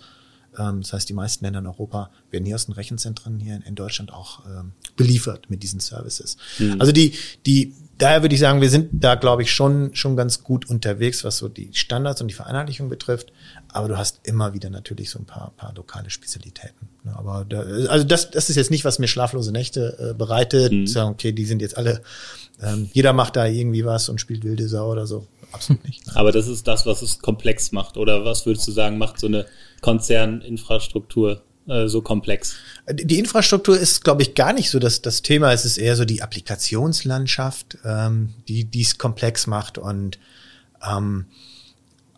[0.58, 3.76] Ähm, das heißt, die meisten Länder in Europa werden hier aus den Rechenzentren hier in,
[3.76, 6.38] Deutschland auch ähm, beliefert mit diesen Services.
[6.60, 6.80] Mhm.
[6.80, 7.14] Also die,
[7.46, 11.24] die, daher würde ich sagen, wir sind da, glaube ich, schon, schon ganz gut unterwegs,
[11.24, 13.32] was so die Standards und die Vereinheitlichung betrifft.
[13.70, 16.90] Aber du hast immer wieder natürlich so ein paar, paar lokale Spezialitäten.
[17.04, 17.16] Ne?
[17.16, 20.72] Aber da, also das, das ist jetzt nicht, was mir schlaflose Nächte äh, bereitet.
[20.72, 20.88] Mhm.
[20.88, 22.02] Sagen, okay, die sind jetzt alle,
[22.62, 25.28] ähm, jeder macht da irgendwie was und spielt wilde Sau oder so.
[25.52, 26.08] Absolut nicht.
[26.08, 26.16] Ne?
[26.16, 27.98] Aber das ist das, was es komplex macht.
[27.98, 29.46] Oder was würdest du sagen, macht so eine
[29.82, 32.56] Konzerninfrastruktur äh, so komplex?
[32.92, 35.54] Die Infrastruktur ist, glaube ich, gar nicht so das, das Thema.
[35.54, 40.20] Es ist eher so die Applikationslandschaft, ähm, die dies komplex macht und
[40.86, 41.26] ähm,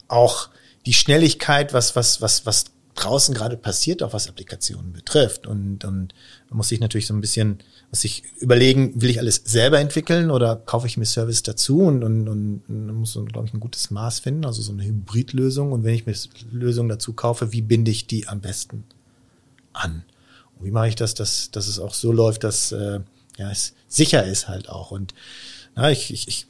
[0.07, 0.49] auch
[0.85, 5.47] die Schnelligkeit, was, was, was, was draußen gerade passiert, auch was Applikationen betrifft.
[5.47, 6.13] Und, und
[6.49, 10.31] man muss sich natürlich so ein bisschen, muss sich überlegen, will ich alles selber entwickeln
[10.31, 13.91] oder kaufe ich mir Service dazu und, und, und, und muss, glaube ich, ein gutes
[13.91, 15.71] Maß finden, also so eine Hybridlösung.
[15.71, 16.15] Und wenn ich mir
[16.51, 18.85] Lösungen dazu kaufe, wie binde ich die am besten
[19.75, 20.03] an?
[20.57, 22.99] Und wie mache ich das, dass, dass es auch so läuft, dass äh,
[23.37, 24.91] ja, es sicher ist halt auch.
[24.91, 25.13] Und
[25.75, 26.47] na, ich, ich, ich,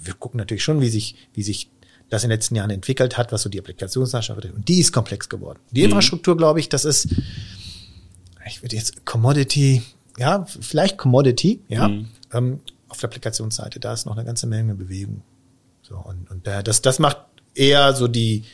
[0.00, 1.70] wir gucken natürlich schon, wie sich, wie sich
[2.08, 4.56] das in den letzten Jahren entwickelt hat, was so die Applikationslandschaft betrifft.
[4.56, 5.58] Und die ist komplex geworden.
[5.70, 5.86] Die mhm.
[5.86, 7.08] Infrastruktur, glaube ich, das ist,
[8.46, 9.82] ich würde jetzt Commodity,
[10.18, 12.08] ja, vielleicht Commodity, ja, mhm.
[12.32, 15.22] ähm, auf der Applikationsseite, da ist noch eine ganze Menge Bewegung.
[15.82, 17.18] So, und, und äh, das, das macht
[17.54, 18.44] eher so die,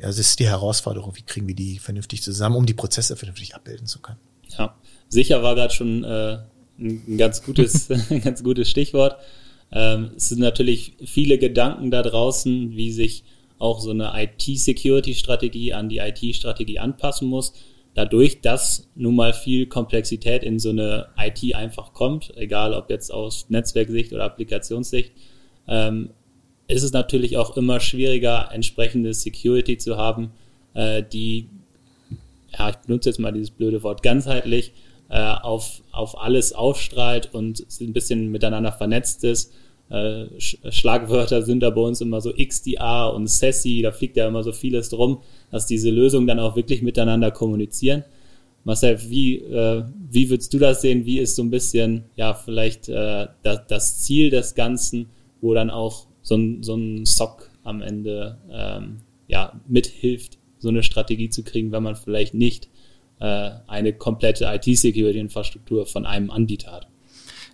[0.00, 3.54] ja, das ist die Herausforderung, wie kriegen wir die vernünftig zusammen, um die Prozesse vernünftig
[3.54, 4.18] abbilden zu können.
[4.58, 4.74] Ja,
[5.08, 6.38] sicher war gerade schon äh,
[6.78, 9.16] ein ganz gutes, ein ganz gutes Stichwort.
[9.72, 13.24] Ähm, es sind natürlich viele Gedanken da draußen, wie sich
[13.58, 17.52] auch so eine IT-Security-Strategie an die IT-Strategie anpassen muss.
[17.94, 23.12] Dadurch, dass nun mal viel Komplexität in so eine IT einfach kommt, egal ob jetzt
[23.12, 25.12] aus Netzwerksicht oder Applikationssicht,
[25.68, 26.10] ähm,
[26.70, 30.30] ist es natürlich auch immer schwieriger, entsprechende Security zu haben,
[30.74, 31.48] äh, die,
[32.56, 34.72] ja, ich benutze jetzt mal dieses blöde Wort, ganzheitlich
[35.08, 39.52] äh, auf, auf alles aufstrahlt und ein bisschen miteinander vernetzt ist.
[39.88, 44.44] Äh, Schlagwörter sind da bei uns immer so XDR und SESI, da fliegt ja immer
[44.44, 48.04] so vieles drum, dass diese Lösungen dann auch wirklich miteinander kommunizieren.
[48.62, 51.06] Marcel, wie, äh, wie würdest du das sehen?
[51.06, 55.06] Wie ist so ein bisschen, ja, vielleicht äh, das, das Ziel des Ganzen,
[55.40, 60.82] wo dann auch so ein, so ein SOC am Ende ähm, ja, mithilft, so eine
[60.82, 62.68] Strategie zu kriegen, wenn man vielleicht nicht
[63.20, 66.88] äh, eine komplette IT-Security-Infrastruktur von einem Anbieter hat.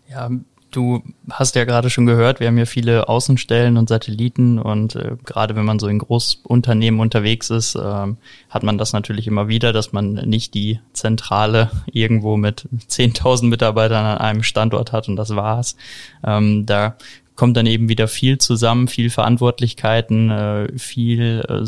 [0.09, 0.31] Ja,
[0.71, 5.17] du hast ja gerade schon gehört, wir haben ja viele Außenstellen und Satelliten und äh,
[5.25, 8.07] gerade wenn man so in Großunternehmen unterwegs ist, äh,
[8.49, 14.05] hat man das natürlich immer wieder, dass man nicht die Zentrale irgendwo mit 10.000 Mitarbeitern
[14.05, 15.77] an einem Standort hat und das war's.
[16.25, 16.97] Ähm, da
[17.37, 21.65] kommt dann eben wieder viel zusammen, viel Verantwortlichkeiten, äh, viel äh,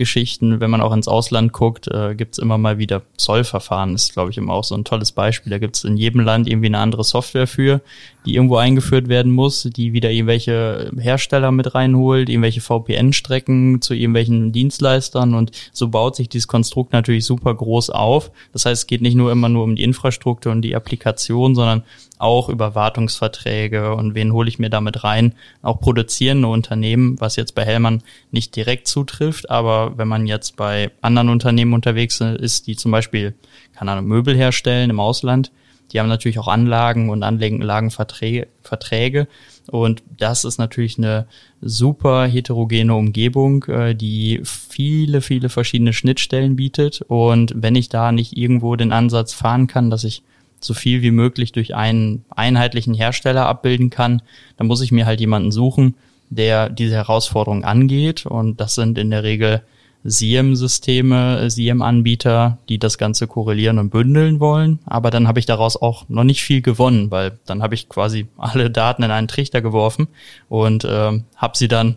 [0.00, 0.60] Sondergeschichten.
[0.60, 3.94] Wenn man auch ins Ausland guckt, äh, gibt's immer mal wieder Zollverfahren.
[3.94, 5.50] Ist, glaube ich, immer auch so ein tolles Beispiel.
[5.50, 7.82] Da gibt's in jedem Land irgendwie eine andere Software für,
[8.24, 14.52] die irgendwo eingeführt werden muss, die wieder irgendwelche Hersteller mit reinholt, irgendwelche VPN-Strecken zu irgendwelchen
[14.52, 18.30] Dienstleistern und so baut sich dieses Konstrukt natürlich super groß auf.
[18.52, 21.82] Das heißt, es geht nicht nur immer nur um die Infrastruktur und die Applikation, sondern
[22.20, 25.34] auch über Wartungsverträge und wen hole ich mir damit rein.
[25.62, 30.90] Auch produzierende Unternehmen, was jetzt bei Hellmann nicht direkt zutrifft, aber wenn man jetzt bei
[31.00, 33.34] anderen Unternehmen unterwegs ist, die zum Beispiel,
[33.74, 35.50] keine Ahnung, Möbel herstellen im Ausland,
[35.92, 38.46] die haben natürlich auch Anlagen und Anlagenverträge.
[38.62, 39.26] Verträge.
[39.66, 41.26] Und das ist natürlich eine
[41.60, 47.02] super heterogene Umgebung, äh, die viele, viele verschiedene Schnittstellen bietet.
[47.02, 50.22] Und wenn ich da nicht irgendwo den Ansatz fahren kann, dass ich
[50.60, 54.22] so viel wie möglich durch einen einheitlichen Hersteller abbilden kann,
[54.56, 55.94] dann muss ich mir halt jemanden suchen,
[56.28, 58.26] der diese Herausforderung angeht.
[58.26, 59.62] Und das sind in der Regel
[60.04, 64.78] SIEM-Systeme, SIEM-Anbieter, die das Ganze korrelieren und bündeln wollen.
[64.86, 68.26] Aber dann habe ich daraus auch noch nicht viel gewonnen, weil dann habe ich quasi
[68.38, 70.08] alle Daten in einen Trichter geworfen
[70.48, 71.96] und äh, habe sie dann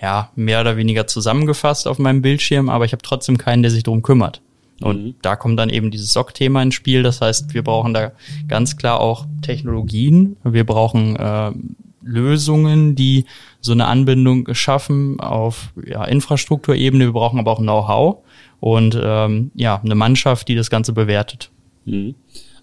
[0.00, 3.82] ja mehr oder weniger zusammengefasst auf meinem Bildschirm, aber ich habe trotzdem keinen, der sich
[3.82, 4.40] drum kümmert.
[4.80, 5.14] Und mhm.
[5.22, 7.02] da kommt dann eben dieses SOC-Thema ins Spiel.
[7.02, 8.12] Das heißt, wir brauchen da
[8.48, 10.36] ganz klar auch Technologien.
[10.42, 11.52] Wir brauchen äh,
[12.02, 13.24] Lösungen, die
[13.60, 17.06] so eine Anbindung schaffen auf ja, Infrastrukturebene.
[17.06, 18.18] Wir brauchen aber auch Know-how
[18.60, 21.50] und ähm, ja, eine Mannschaft, die das Ganze bewertet.
[21.84, 22.14] Mhm.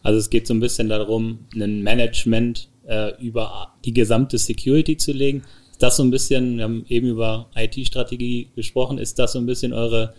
[0.03, 5.11] Also es geht so ein bisschen darum, ein Management äh, über die gesamte Security zu
[5.11, 5.43] legen.
[5.71, 9.45] Ist das so ein bisschen, wir haben eben über IT-Strategie gesprochen, ist das so ein
[9.45, 10.13] bisschen eure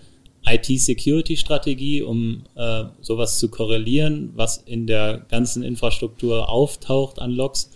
[0.46, 7.70] IT-Security-Strategie, um äh, sowas zu korrelieren, was in der ganzen Infrastruktur auftaucht an Logs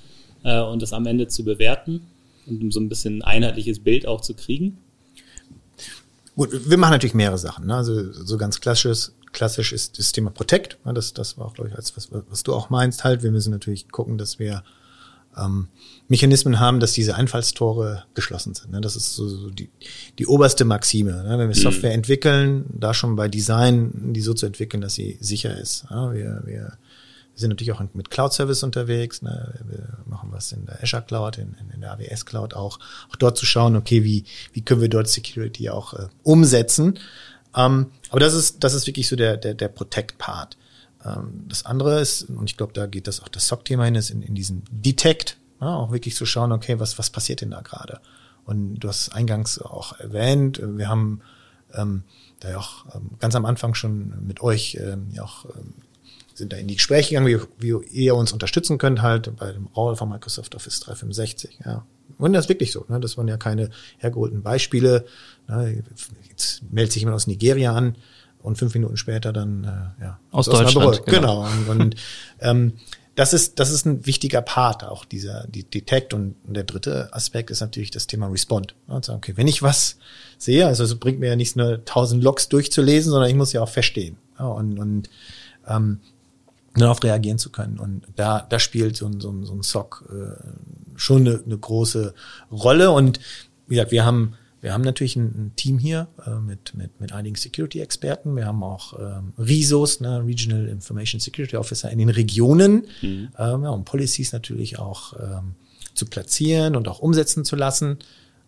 [0.45, 2.03] äh, und das am Ende zu bewerten
[2.47, 4.79] und um so ein bisschen ein einheitliches Bild auch zu kriegen?
[6.37, 7.67] Gut, wir machen natürlich mehrere Sachen.
[7.67, 7.75] Ne?
[7.77, 10.79] Also so ganz klassisches, klassisch ist das Thema Protect.
[10.85, 10.95] Ne?
[10.95, 13.23] Das, das war auch, glaube ich, als was, was du auch meinst halt.
[13.23, 14.63] Wir müssen natürlich gucken, dass wir
[15.37, 15.69] ähm,
[16.09, 18.73] Mechanismen haben, dass diese Einfallstore geschlossen sind.
[18.73, 18.81] Ne?
[18.81, 19.69] Das ist so, so die,
[20.19, 21.23] die oberste Maxime.
[21.23, 21.39] Ne?
[21.39, 21.55] Wenn wir mhm.
[21.55, 25.85] Software entwickeln, da schon bei Design, die so zu entwickeln, dass sie sicher ist.
[25.91, 26.13] Ja?
[26.13, 26.79] Wir, wir, wir
[27.43, 29.21] sind natürlich auch mit Cloud Service unterwegs.
[29.23, 29.61] Ne?
[29.69, 32.79] Wir machen was in der Azure Cloud, in, in der AWS Cloud auch.
[33.11, 36.99] Auch dort zu schauen, okay, wie, wie können wir dort Security auch äh, umsetzen.
[37.55, 40.57] Ähm, aber das ist, das ist wirklich so der, der, der Protect-Part.
[41.05, 44.11] Ähm, das andere ist, und ich glaube, da geht das auch das SOC-Thema hin, ist
[44.11, 47.61] in, in diesem Detect, ja, auch wirklich zu schauen, okay, was, was passiert denn da
[47.61, 48.01] gerade?
[48.45, 51.21] Und du hast eingangs auch erwähnt, wir haben
[51.75, 52.05] ähm,
[52.41, 55.75] da ja auch ähm, ganz am Anfang schon mit euch ähm, ja auch ähm,
[56.35, 59.67] sind da in die Gespräche gegangen, wie, wie ihr uns unterstützen könnt, halt bei dem
[59.67, 61.59] Roll von Microsoft Office 365.
[61.65, 61.87] Ja.
[62.19, 62.85] Und das ist wirklich so.
[62.89, 63.01] Ne?
[63.01, 65.05] Das waren ja keine hergeholten Beispiele.
[65.49, 65.83] Ne?
[66.29, 67.97] Jetzt meldet sich jemand aus Nigeria an
[68.43, 71.07] und fünf Minuten später dann äh, ja, aus, aus Deutschland.
[71.07, 71.43] Genau.
[71.43, 71.71] genau.
[71.71, 71.95] Und, und
[72.41, 72.73] ähm,
[73.15, 76.15] das ist, das ist ein wichtiger Part, auch dieser die Detect.
[76.15, 78.75] Und der dritte Aspekt ist natürlich das Thema Respond.
[78.89, 79.99] Also, okay, wenn ich was
[80.39, 83.63] sehe, also es bringt mir ja nicht nur tausend Logs durchzulesen, sondern ich muss ja
[83.63, 84.17] auch verstehen.
[84.39, 85.11] Ja, und und
[85.69, 86.01] ähm,
[86.75, 87.79] darauf reagieren zu können.
[87.79, 91.59] Und da, da spielt so ein, so ein, so ein SOC äh, schon eine, eine
[91.59, 92.15] große
[92.51, 92.91] Rolle.
[92.91, 93.21] Und
[93.67, 97.13] wie gesagt, wir haben wir haben natürlich ein, ein Team hier äh, mit, mit, mit
[97.13, 98.37] einigen Security-Experten.
[98.37, 103.29] Wir haben auch ähm, RISOs, ne, Regional Information Security Officer in den Regionen, mhm.
[103.37, 105.57] ähm, ja, um Policies natürlich auch ähm,
[105.95, 107.99] zu platzieren und auch umsetzen zu lassen.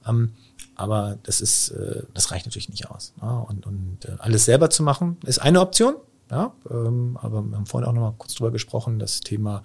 [0.06, 0.30] Ähm,
[0.76, 3.12] aber das ist, äh, das reicht natürlich nicht aus.
[3.20, 3.46] Ne?
[3.48, 5.96] Und, und äh, alles selber zu machen, ist eine Option.
[6.30, 9.62] Ja, ähm, aber wir haben vorhin auch noch mal kurz drüber gesprochen, das Thema,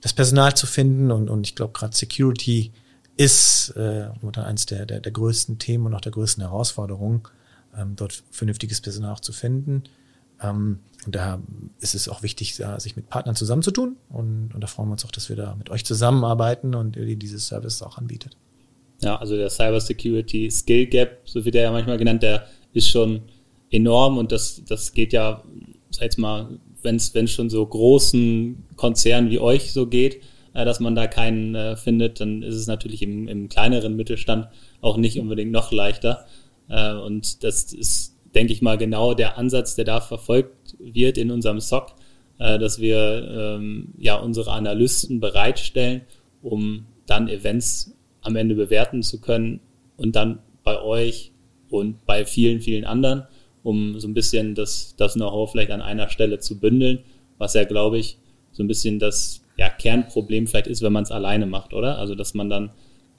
[0.00, 2.72] das Personal zu finden und, und ich glaube gerade Security
[3.16, 7.22] ist äh, eines der, der, der größten Themen und auch der größten Herausforderungen,
[7.76, 9.84] ähm, dort vernünftiges Personal auch zu finden.
[10.40, 11.40] Ähm, und da
[11.80, 13.96] ist es auch wichtig, ja, sich mit Partnern zusammenzutun.
[14.08, 17.16] Und, und da freuen wir uns auch, dass wir da mit euch zusammenarbeiten und ihr
[17.16, 18.36] dieses Service auch anbietet.
[19.02, 22.88] Ja, also der Cyber Security Skill Gap, so wird er ja manchmal genannt, der ist
[22.88, 23.22] schon
[23.70, 25.42] enorm und das, das geht ja,
[25.92, 30.22] sag jetzt mal, wenn es schon so großen Konzernen wie euch so geht,
[30.54, 34.48] äh, dass man da keinen äh, findet, dann ist es natürlich im, im kleineren Mittelstand
[34.80, 36.26] auch nicht unbedingt noch leichter.
[36.68, 41.30] Äh, und das ist, denke ich mal, genau der Ansatz, der da verfolgt wird in
[41.30, 41.94] unserem SOC,
[42.38, 46.02] äh, dass wir ähm, ja unsere Analysten bereitstellen,
[46.42, 49.60] um dann Events am Ende bewerten zu können
[49.96, 51.32] und dann bei euch
[51.70, 53.24] und bei vielen, vielen anderen,
[53.62, 57.00] um so ein bisschen das, das Know-how vielleicht an einer Stelle zu bündeln,
[57.38, 58.18] was ja, glaube ich,
[58.52, 61.98] so ein bisschen das ja, Kernproblem vielleicht ist, wenn man es alleine macht, oder?
[61.98, 62.70] Also, dass man dann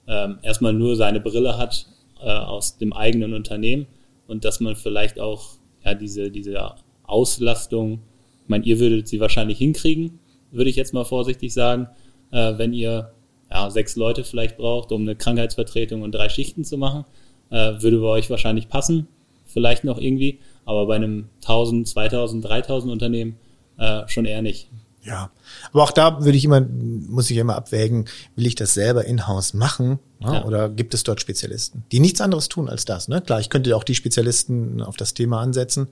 [0.06, 1.86] ähm, erstmal nur seine Brille hat
[2.20, 3.86] äh, aus dem eigenen Unternehmen
[4.26, 8.00] und dass man vielleicht auch ja, diese, diese Auslastung,
[8.42, 10.18] ich meine, ihr würdet sie wahrscheinlich hinkriegen,
[10.50, 11.88] würde ich jetzt mal vorsichtig sagen,
[12.30, 13.12] äh, wenn ihr
[13.50, 17.04] ja, sechs Leute vielleicht braucht, um eine Krankheitsvertretung und drei Schichten zu machen,
[17.50, 19.08] äh, würde bei euch wahrscheinlich passen,
[19.54, 23.36] vielleicht noch irgendwie, aber bei einem 1000, 2000, 3000 Unternehmen
[23.78, 24.68] äh, schon eher nicht.
[25.02, 25.30] Ja,
[25.72, 29.52] aber auch da würde ich immer, muss ich immer abwägen, will ich das selber in-house
[29.52, 30.34] machen ne?
[30.34, 30.44] ja.
[30.44, 33.08] oder gibt es dort Spezialisten, die nichts anderes tun als das.
[33.08, 33.20] Ne?
[33.20, 35.88] Klar, ich könnte auch die Spezialisten auf das Thema ansetzen,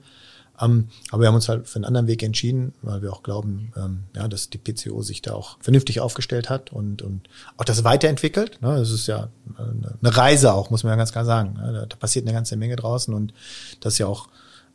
[0.63, 3.71] ähm, aber wir haben uns halt für einen anderen Weg entschieden, weil wir auch glauben,
[3.75, 7.83] ähm, ja, dass die PCO sich da auch vernünftig aufgestellt hat und, und auch das
[7.83, 8.61] weiterentwickelt.
[8.61, 8.77] Ne?
[8.77, 11.53] Das ist ja eine Reise auch, muss man ja ganz klar sagen.
[11.53, 11.85] Ne?
[11.87, 13.33] Da passiert eine ganze Menge draußen und
[13.79, 14.27] das ist ja auch,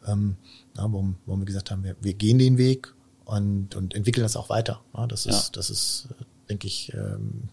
[0.07, 0.37] ähm,
[0.77, 4.37] ja, warum, warum wir gesagt haben, wir, wir gehen den Weg und, und entwickeln das
[4.37, 4.81] auch weiter.
[4.97, 5.53] Ja, das ist, ja.
[5.53, 6.09] das ist,
[6.49, 7.49] denke ich, ähm,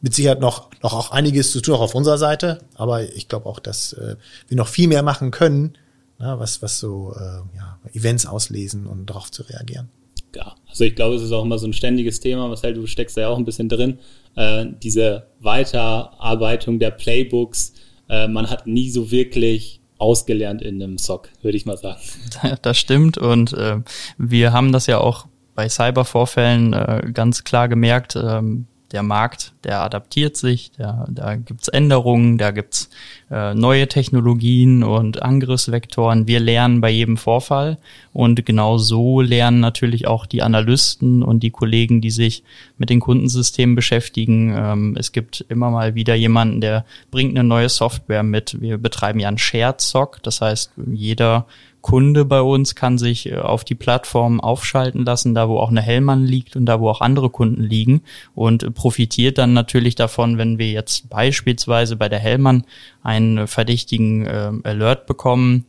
[0.00, 2.60] mit Sicherheit noch, noch auch einiges zu tun, auch auf unserer Seite.
[2.74, 4.16] Aber ich glaube auch, dass äh,
[4.48, 5.76] wir noch viel mehr machen können,
[6.20, 9.88] na, was, was so äh, ja, Events auslesen und darauf zu reagieren.
[10.34, 12.46] Ja, also ich glaube, es ist auch immer so ein ständiges Thema.
[12.46, 13.98] Marcel, du steckst da ja auch ein bisschen drin.
[14.36, 17.72] Äh, diese Weiterarbeitung der Playbooks.
[18.08, 22.00] Äh, man hat nie so wirklich ausgelernt in einem SOC, würde ich mal sagen.
[22.62, 23.78] Das stimmt und äh,
[24.18, 28.16] wir haben das ja auch bei Cybervorfällen äh, ganz klar gemerkt.
[28.16, 32.90] Ähm, der Markt, der adaptiert sich, der, da gibt's Änderungen, da gibt's
[33.30, 36.26] äh, neue Technologien und Angriffsvektoren.
[36.26, 37.78] Wir lernen bei jedem Vorfall
[38.12, 42.42] und genau so lernen natürlich auch die Analysten und die Kollegen, die sich
[42.78, 44.54] mit den Kundensystemen beschäftigen.
[44.56, 48.60] Ähm, es gibt immer mal wieder jemanden, der bringt eine neue Software mit.
[48.60, 51.46] Wir betreiben ja ein Shared SOC, das heißt, jeder
[51.80, 55.82] Kunde bei uns kann sich äh, auf die Plattform aufschalten lassen, da wo auch eine
[55.82, 58.02] Hellmann liegt und da wo auch andere Kunden liegen
[58.34, 62.64] und profitiert dann natürlich davon, wenn wir jetzt beispielsweise bei der Hellmann
[63.02, 65.66] einen verdächtigen äh, Alert bekommen,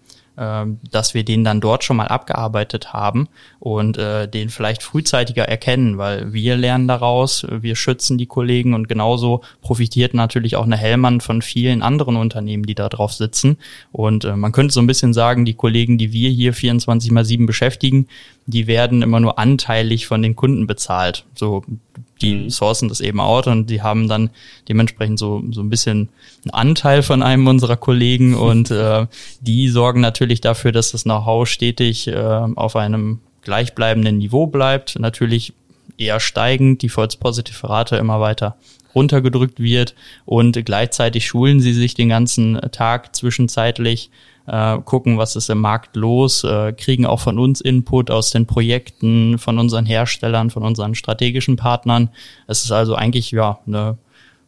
[0.90, 3.28] dass wir den dann dort schon mal abgearbeitet haben
[3.60, 8.88] und äh, den vielleicht frühzeitiger erkennen, weil wir lernen daraus, wir schützen die Kollegen und
[8.88, 13.58] genauso profitiert natürlich auch eine Hellmann von vielen anderen Unternehmen, die da drauf sitzen.
[13.92, 17.26] Und äh, man könnte so ein bisschen sagen, die Kollegen, die wir hier 24 mal
[17.26, 18.08] 7 beschäftigen,
[18.46, 21.26] die werden immer nur anteilig von den Kunden bezahlt.
[21.36, 21.64] So
[22.22, 22.50] die mhm.
[22.50, 24.30] sourcen das eben out und die haben dann
[24.70, 26.10] dementsprechend so, so ein bisschen
[26.44, 29.08] einen Anteil von einem unserer Kollegen und äh,
[29.42, 35.00] die sorgen natürlich dafür, dass das Know-how stetig äh, auf einem gleichbleibenden Niveau bleibt.
[35.00, 35.54] Natürlich
[35.98, 38.56] eher steigend, die False Positive Rate immer weiter
[38.94, 44.10] runtergedrückt wird und gleichzeitig schulen sie sich den ganzen Tag zwischenzeitlich
[44.48, 48.46] äh, gucken, was ist im Markt los, äh, kriegen auch von uns Input aus den
[48.46, 52.10] Projekten, von unseren Herstellern, von unseren strategischen Partnern.
[52.48, 53.98] Es ist also eigentlich ja eine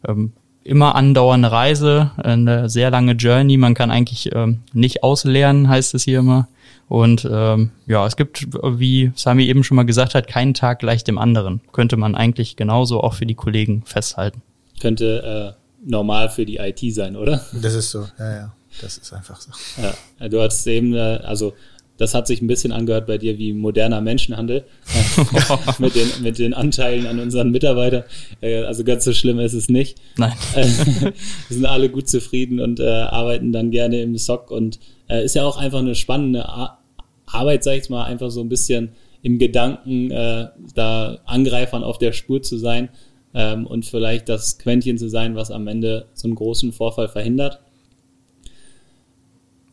[0.06, 0.32] ähm,
[0.64, 3.56] immer andauernde Reise, eine sehr lange Journey.
[3.56, 6.48] Man kann eigentlich ähm, nicht auslernen, heißt es hier immer.
[6.88, 11.04] Und ähm, ja, es gibt, wie Sami eben schon mal gesagt hat, keinen Tag gleich
[11.04, 11.60] dem anderen.
[11.72, 14.42] Könnte man eigentlich genauso auch für die Kollegen festhalten.
[14.80, 17.44] Könnte äh, normal für die IT sein, oder?
[17.52, 18.52] Das ist so, ja, ja.
[18.80, 19.50] Das ist einfach so.
[19.80, 21.54] Ja, du hast eben, äh, also
[21.96, 24.64] das hat sich ein bisschen angehört bei dir wie moderner Menschenhandel
[25.78, 28.04] mit, den, mit den Anteilen an unseren Mitarbeitern.
[28.40, 29.98] Äh, also ganz so schlimm ist es nicht.
[30.16, 30.32] Nein.
[30.54, 31.12] Wir
[31.48, 35.44] sind alle gut zufrieden und äh, arbeiten dann gerne im SOC und äh, ist ja
[35.44, 36.80] auch einfach eine spannende Ar
[37.26, 38.90] Arbeit, sag ich mal, einfach so ein bisschen
[39.22, 42.90] im Gedanken, äh, da Angreifern auf der Spur zu sein
[43.32, 47.60] ähm, und vielleicht das Quäntchen zu sein, was am Ende so einen großen Vorfall verhindert.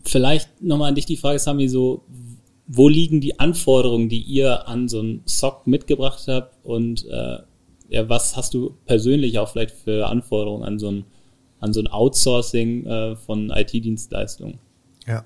[0.03, 2.03] Vielleicht nochmal an dich die Frage, Sami, so,
[2.67, 7.39] wo liegen die Anforderungen, die ihr an so einen SOC mitgebracht habt und äh,
[7.89, 11.05] ja, was hast du persönlich auch vielleicht für Anforderungen an so ein,
[11.59, 14.59] an so ein Outsourcing äh, von IT-Dienstleistungen?
[15.05, 15.25] Ja.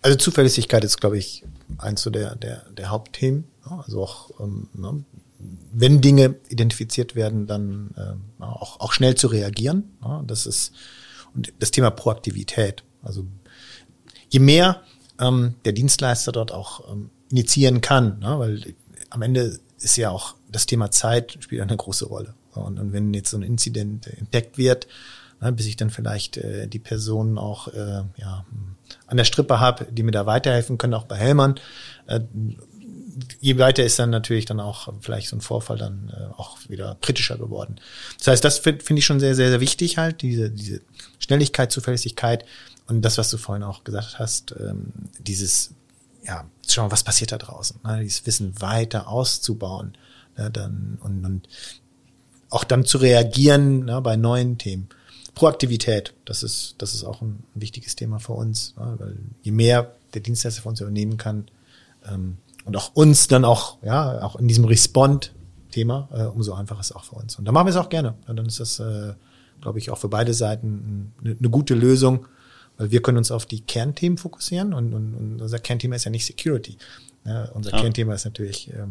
[0.00, 1.44] Also Zuverlässigkeit ist, glaube ich,
[1.78, 3.44] eins so der, der, der Hauptthemen.
[3.64, 5.04] Also auch, ähm, ne,
[5.72, 9.90] wenn Dinge identifiziert werden, dann äh, auch, auch schnell zu reagieren.
[10.04, 10.72] Ja, das ist
[11.34, 12.84] und das Thema Proaktivität.
[13.04, 13.26] Also
[14.28, 14.82] je mehr
[15.20, 18.74] ähm, der Dienstleister dort auch ähm, initiieren kann, ne, weil
[19.10, 22.34] am Ende ist ja auch das Thema Zeit spielt eine große Rolle.
[22.52, 24.86] Und, und wenn jetzt so ein Inzident entdeckt wird,
[25.40, 28.44] ne, bis ich dann vielleicht äh, die Personen auch äh, ja,
[29.06, 31.56] an der Strippe habe, die mir da weiterhelfen können, auch bei Helmern.
[32.06, 32.20] Äh,
[33.40, 36.96] je weiter ist dann natürlich dann auch vielleicht so ein Vorfall dann äh, auch wieder
[37.00, 37.76] kritischer geworden.
[38.18, 40.80] Das heißt, das finde find ich schon sehr, sehr, sehr wichtig halt, diese, diese
[41.18, 42.44] Schnelligkeit, Zuverlässigkeit
[42.86, 45.70] und das, was du vorhin auch gesagt hast, ähm, dieses,
[46.26, 49.96] ja, schauen, was passiert da draußen, ne, dieses Wissen weiter auszubauen
[50.36, 51.48] ne, dann, und, und
[52.50, 54.88] auch dann zu reagieren ne, bei neuen Themen.
[55.34, 59.94] Proaktivität, das ist, das ist auch ein, wichtiges Thema für uns, ne, weil je mehr
[60.14, 61.48] der Dienstleister für uns übernehmen kann,
[62.06, 66.90] ähm, und auch uns dann auch, ja, auch in diesem Respond-Thema, äh, umso einfacher ist
[66.90, 67.36] es auch für uns.
[67.36, 68.14] Und da machen wir es auch gerne.
[68.26, 69.14] Und dann ist das, äh,
[69.60, 72.26] glaube ich, auch für beide Seiten eine, eine gute Lösung,
[72.76, 76.10] weil wir können uns auf die Kernthemen fokussieren und, und, und unser Kernthema ist ja
[76.10, 76.76] nicht Security.
[77.24, 77.80] Ja, unser ja.
[77.80, 78.86] Kernthema ist natürlich äh,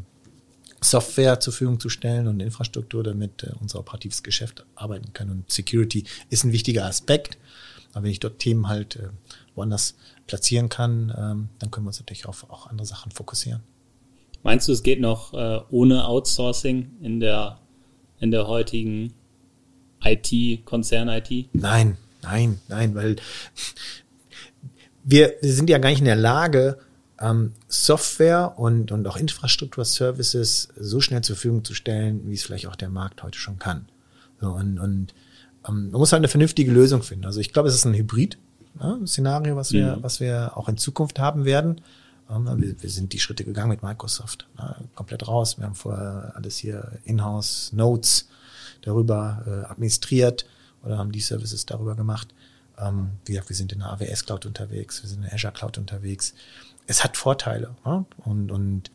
[0.81, 5.29] Software zur Verfügung zu stellen und Infrastruktur, damit äh, unser operatives Geschäft arbeiten kann.
[5.29, 7.37] Und Security ist ein wichtiger Aspekt.
[7.93, 9.09] Aber wenn ich dort Themen halt äh,
[9.55, 9.95] woanders
[10.27, 13.61] platzieren kann, ähm, dann können wir uns natürlich auf auch andere Sachen fokussieren.
[14.43, 17.59] Meinst du, es geht noch äh, ohne Outsourcing in der,
[18.19, 19.13] in der heutigen
[20.03, 21.49] IT, Konzern-IT?
[21.53, 23.15] Nein, nein, nein, weil
[25.03, 26.77] wir, wir sind ja gar nicht in der Lage,
[27.19, 32.67] ähm, Software und, und auch Infrastruktur-Services so schnell zur Verfügung zu stellen, wie es vielleicht
[32.67, 33.87] auch der Markt heute schon kann.
[34.41, 35.13] So, und, und
[35.67, 37.25] ähm, man muss halt eine vernünftige Lösung finden.
[37.25, 38.37] Also ich glaube, es ist ein Hybrid
[38.75, 40.03] ne, Szenario, was wir, mhm.
[40.03, 41.81] was wir auch in Zukunft haben werden.
[42.29, 45.57] Ähm, wir, wir, sind die Schritte gegangen mit Microsoft, ne, komplett raus.
[45.57, 48.29] Wir haben vorher alles hier in-house Notes
[48.81, 50.45] darüber äh, administriert
[50.83, 52.29] oder haben die Services darüber gemacht.
[52.77, 55.53] Ähm, wie gesagt, wir sind in der AWS Cloud unterwegs, wir sind in der Azure
[55.53, 56.33] Cloud unterwegs.
[56.87, 57.75] Es hat Vorteile.
[57.85, 58.05] Ne?
[58.17, 58.91] Und, und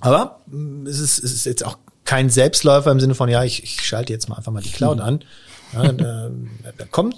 [0.00, 3.62] aber mm, es ist, es ist jetzt auch kein Selbstläufer im Sinne von, ja, ich,
[3.62, 5.24] ich schalte jetzt mal einfach mal die Cloud an.
[5.72, 6.30] Ja, da,
[6.76, 7.16] da kommt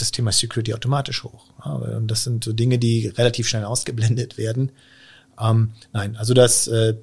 [0.00, 1.46] das Thema Security automatisch hoch.
[1.64, 4.72] Und das sind so Dinge, die relativ schnell ausgeblendet werden.
[5.40, 6.96] Ähm, nein, also das äh,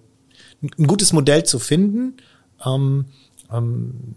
[0.62, 2.18] ein gutes Modell zu finden,
[2.66, 3.06] ähm,
[3.52, 4.16] ähm,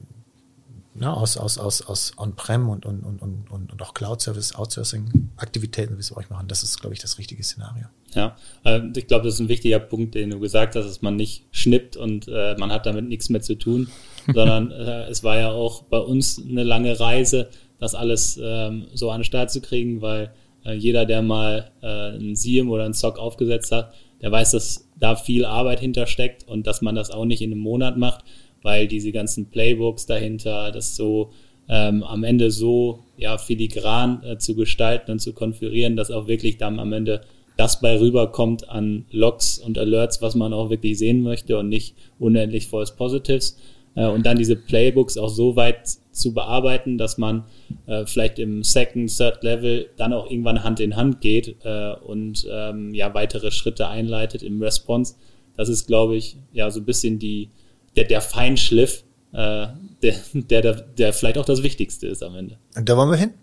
[1.01, 6.03] ja, aus, aus, aus, aus On-Prem und, und, und, und, und auch Cloud-Service, Outsourcing-Aktivitäten, wie
[6.03, 7.87] wir euch machen, das ist, glaube ich, das richtige Szenario.
[8.15, 11.17] Ja, äh, ich glaube, das ist ein wichtiger Punkt, den du gesagt hast, dass man
[11.17, 13.89] nicht schnippt und äh, man hat damit nichts mehr zu tun,
[14.27, 17.49] sondern äh, es war ja auch bei uns eine lange Reise,
[17.81, 20.33] das alles ähm, so an den Start zu kriegen, weil
[20.65, 24.89] äh, jeder, der mal äh, ein SIEM oder ein SOC aufgesetzt hat, der weiß, dass
[24.99, 28.25] da viel Arbeit hintersteckt und dass man das auch nicht in einem Monat macht,
[28.63, 31.31] weil diese ganzen Playbooks dahinter, das so
[31.69, 36.59] ähm, am Ende so ja, filigran äh, zu gestalten und zu konfigurieren, dass auch wirklich
[36.59, 37.23] dann am Ende
[37.57, 41.95] das bei rüberkommt an Logs und Alerts, was man auch wirklich sehen möchte und nicht
[42.19, 43.59] unendlich False Positives.
[43.95, 47.45] Äh, und dann diese Playbooks auch so weit zu bearbeiten, dass man
[47.87, 52.47] äh, vielleicht im Second, Third Level dann auch irgendwann Hand in Hand geht äh, und
[52.51, 55.15] ähm, ja weitere Schritte einleitet im Response.
[55.57, 57.51] Das ist, glaube ich, ja so ein bisschen die
[57.97, 59.67] der, der Feinschliff, äh,
[60.03, 62.59] der, der, der vielleicht auch das Wichtigste ist am Ende.
[62.77, 63.35] Und da wollen wir hin?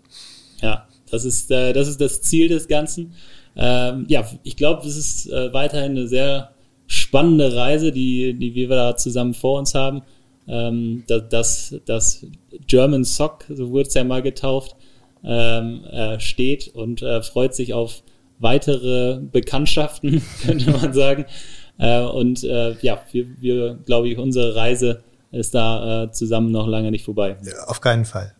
[0.60, 3.14] Ja, das ist, äh, das ist das Ziel des Ganzen.
[3.56, 6.52] Ähm, ja, ich glaube, es ist äh, weiterhin eine sehr
[6.86, 10.02] spannende Reise, die, die wir da zusammen vor uns haben.
[10.48, 12.26] Ähm, das, das
[12.66, 14.76] German Sock, so wurde es ja mal getauft,
[15.24, 18.02] ähm, äh, steht und äh, freut sich auf
[18.38, 21.26] weitere Bekanntschaften, könnte man sagen.
[21.78, 26.66] Äh, und äh, ja, wir, wir glaube ich, unsere Reise ist da äh, zusammen noch
[26.66, 27.36] lange nicht vorbei.
[27.66, 28.34] Auf keinen Fall.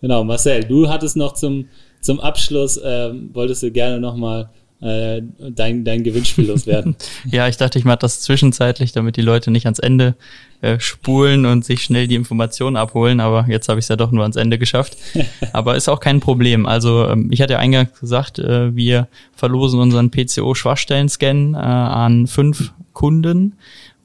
[0.00, 1.68] Genau, Marcel, du hattest noch zum,
[2.00, 4.50] zum Abschluss, äh, wolltest du gerne nochmal
[4.86, 6.96] äh, dein, dein Gewinnspiel loswerden.
[7.30, 10.14] ja, ich dachte, ich mache das zwischenzeitlich, damit die Leute nicht ans Ende
[10.62, 14.12] äh, spulen und sich schnell die Informationen abholen, aber jetzt habe ich es ja doch
[14.12, 14.96] nur ans Ende geschafft.
[15.52, 16.66] aber ist auch kein Problem.
[16.66, 22.72] Also ähm, ich hatte ja eingangs gesagt, äh, wir verlosen unseren PCO-Schwachstellen-Scan äh, an fünf
[22.92, 23.54] Kunden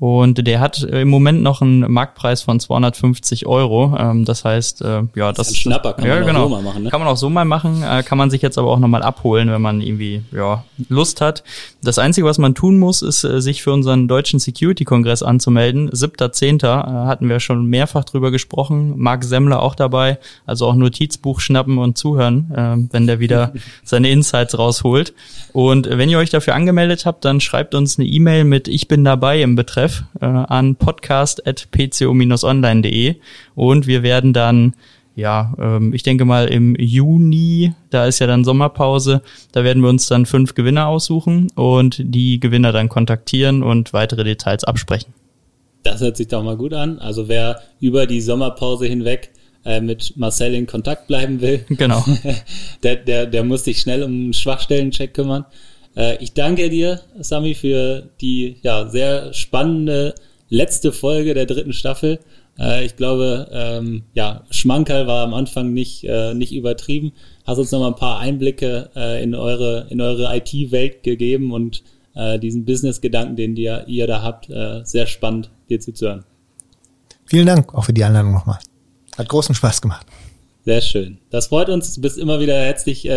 [0.02, 3.96] und der hat äh, im Moment noch einen Marktpreis von 250 Euro.
[4.00, 6.46] Ähm, das heißt, äh, ja, das, das ist ein Schnapper, kann ja, man genau.
[6.46, 6.84] auch so mal machen.
[6.84, 6.90] Ne?
[6.90, 9.52] Kann man auch so mal machen, äh, kann man sich jetzt aber auch nochmal abholen,
[9.52, 11.44] wenn man irgendwie ja, Lust hat.
[11.84, 15.92] Das Einzige, was man tun muss, ist, sich für unseren deutschen Security-Kongress anzumelden.
[15.92, 16.64] 7.10.
[16.64, 18.96] Äh, hatten wir schon mehrfach drüber gesprochen.
[18.98, 20.18] Marc Semmler auch dabei.
[20.48, 25.14] Also auch Notizbuch schnappen und zuhören, äh, wenn der wieder seine Insights rausholt.
[25.54, 29.04] Und wenn ihr euch dafür angemeldet habt, dann schreibt uns eine E-Mail mit Ich bin
[29.04, 33.16] dabei im Betreff Betreff äh, an podcast.pco-online.de
[33.56, 34.76] und wir werden dann
[35.14, 39.22] ja, ähm, ich denke mal im Juni, da ist ja dann Sommerpause,
[39.52, 44.24] da werden wir uns dann fünf Gewinner aussuchen und die Gewinner dann kontaktieren und weitere
[44.24, 45.14] Details absprechen.
[45.84, 46.98] Das hört sich doch mal gut an.
[47.00, 49.32] Also wer über die Sommerpause hinweg
[49.66, 52.06] äh, mit Marcel in Kontakt bleiben will, genau.
[52.84, 55.44] der, der, der muss sich schnell um einen Schwachstellencheck kümmern.
[55.96, 60.16] Äh, ich danke dir, Sami, für die ja, sehr spannende
[60.50, 62.20] letzte Folge der dritten Staffel.
[62.60, 67.14] Äh, ich glaube, ähm, ja, Schmankerl war am Anfang nicht, äh, nicht übertrieben.
[67.46, 71.84] Hast uns noch mal ein paar Einblicke äh, in eure, in eure IT-Welt gegeben und
[72.14, 76.26] äh, diesen Business-Gedanken, den ihr, ihr da habt, äh, sehr spannend, dir zuzuhören.
[77.26, 78.60] Vielen Dank auch für die Einladung nochmal.
[79.18, 80.06] Hat großen Spaß gemacht.
[80.66, 81.18] Sehr schön.
[81.30, 81.96] Das freut uns.
[81.96, 83.10] Du bist immer wieder herzlich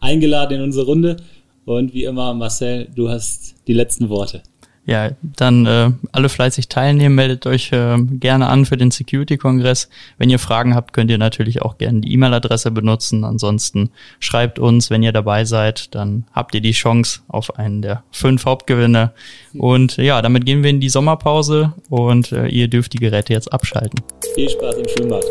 [0.00, 1.16] eingeladen in unsere Runde.
[1.64, 4.42] Und wie immer, Marcel, du hast die letzten Worte.
[4.86, 9.88] Ja, dann äh, alle fleißig teilnehmen, meldet euch äh, gerne an für den Security-Kongress.
[10.18, 13.24] Wenn ihr Fragen habt, könnt ihr natürlich auch gerne die E-Mail-Adresse benutzen.
[13.24, 13.90] Ansonsten
[14.20, 18.44] schreibt uns, wenn ihr dabei seid, dann habt ihr die Chance auf einen der fünf
[18.44, 19.12] Hauptgewinne.
[19.54, 23.50] Und ja, damit gehen wir in die Sommerpause und äh, ihr dürft die Geräte jetzt
[23.54, 24.00] abschalten.
[24.34, 25.24] Viel Spaß im Schwimmbad.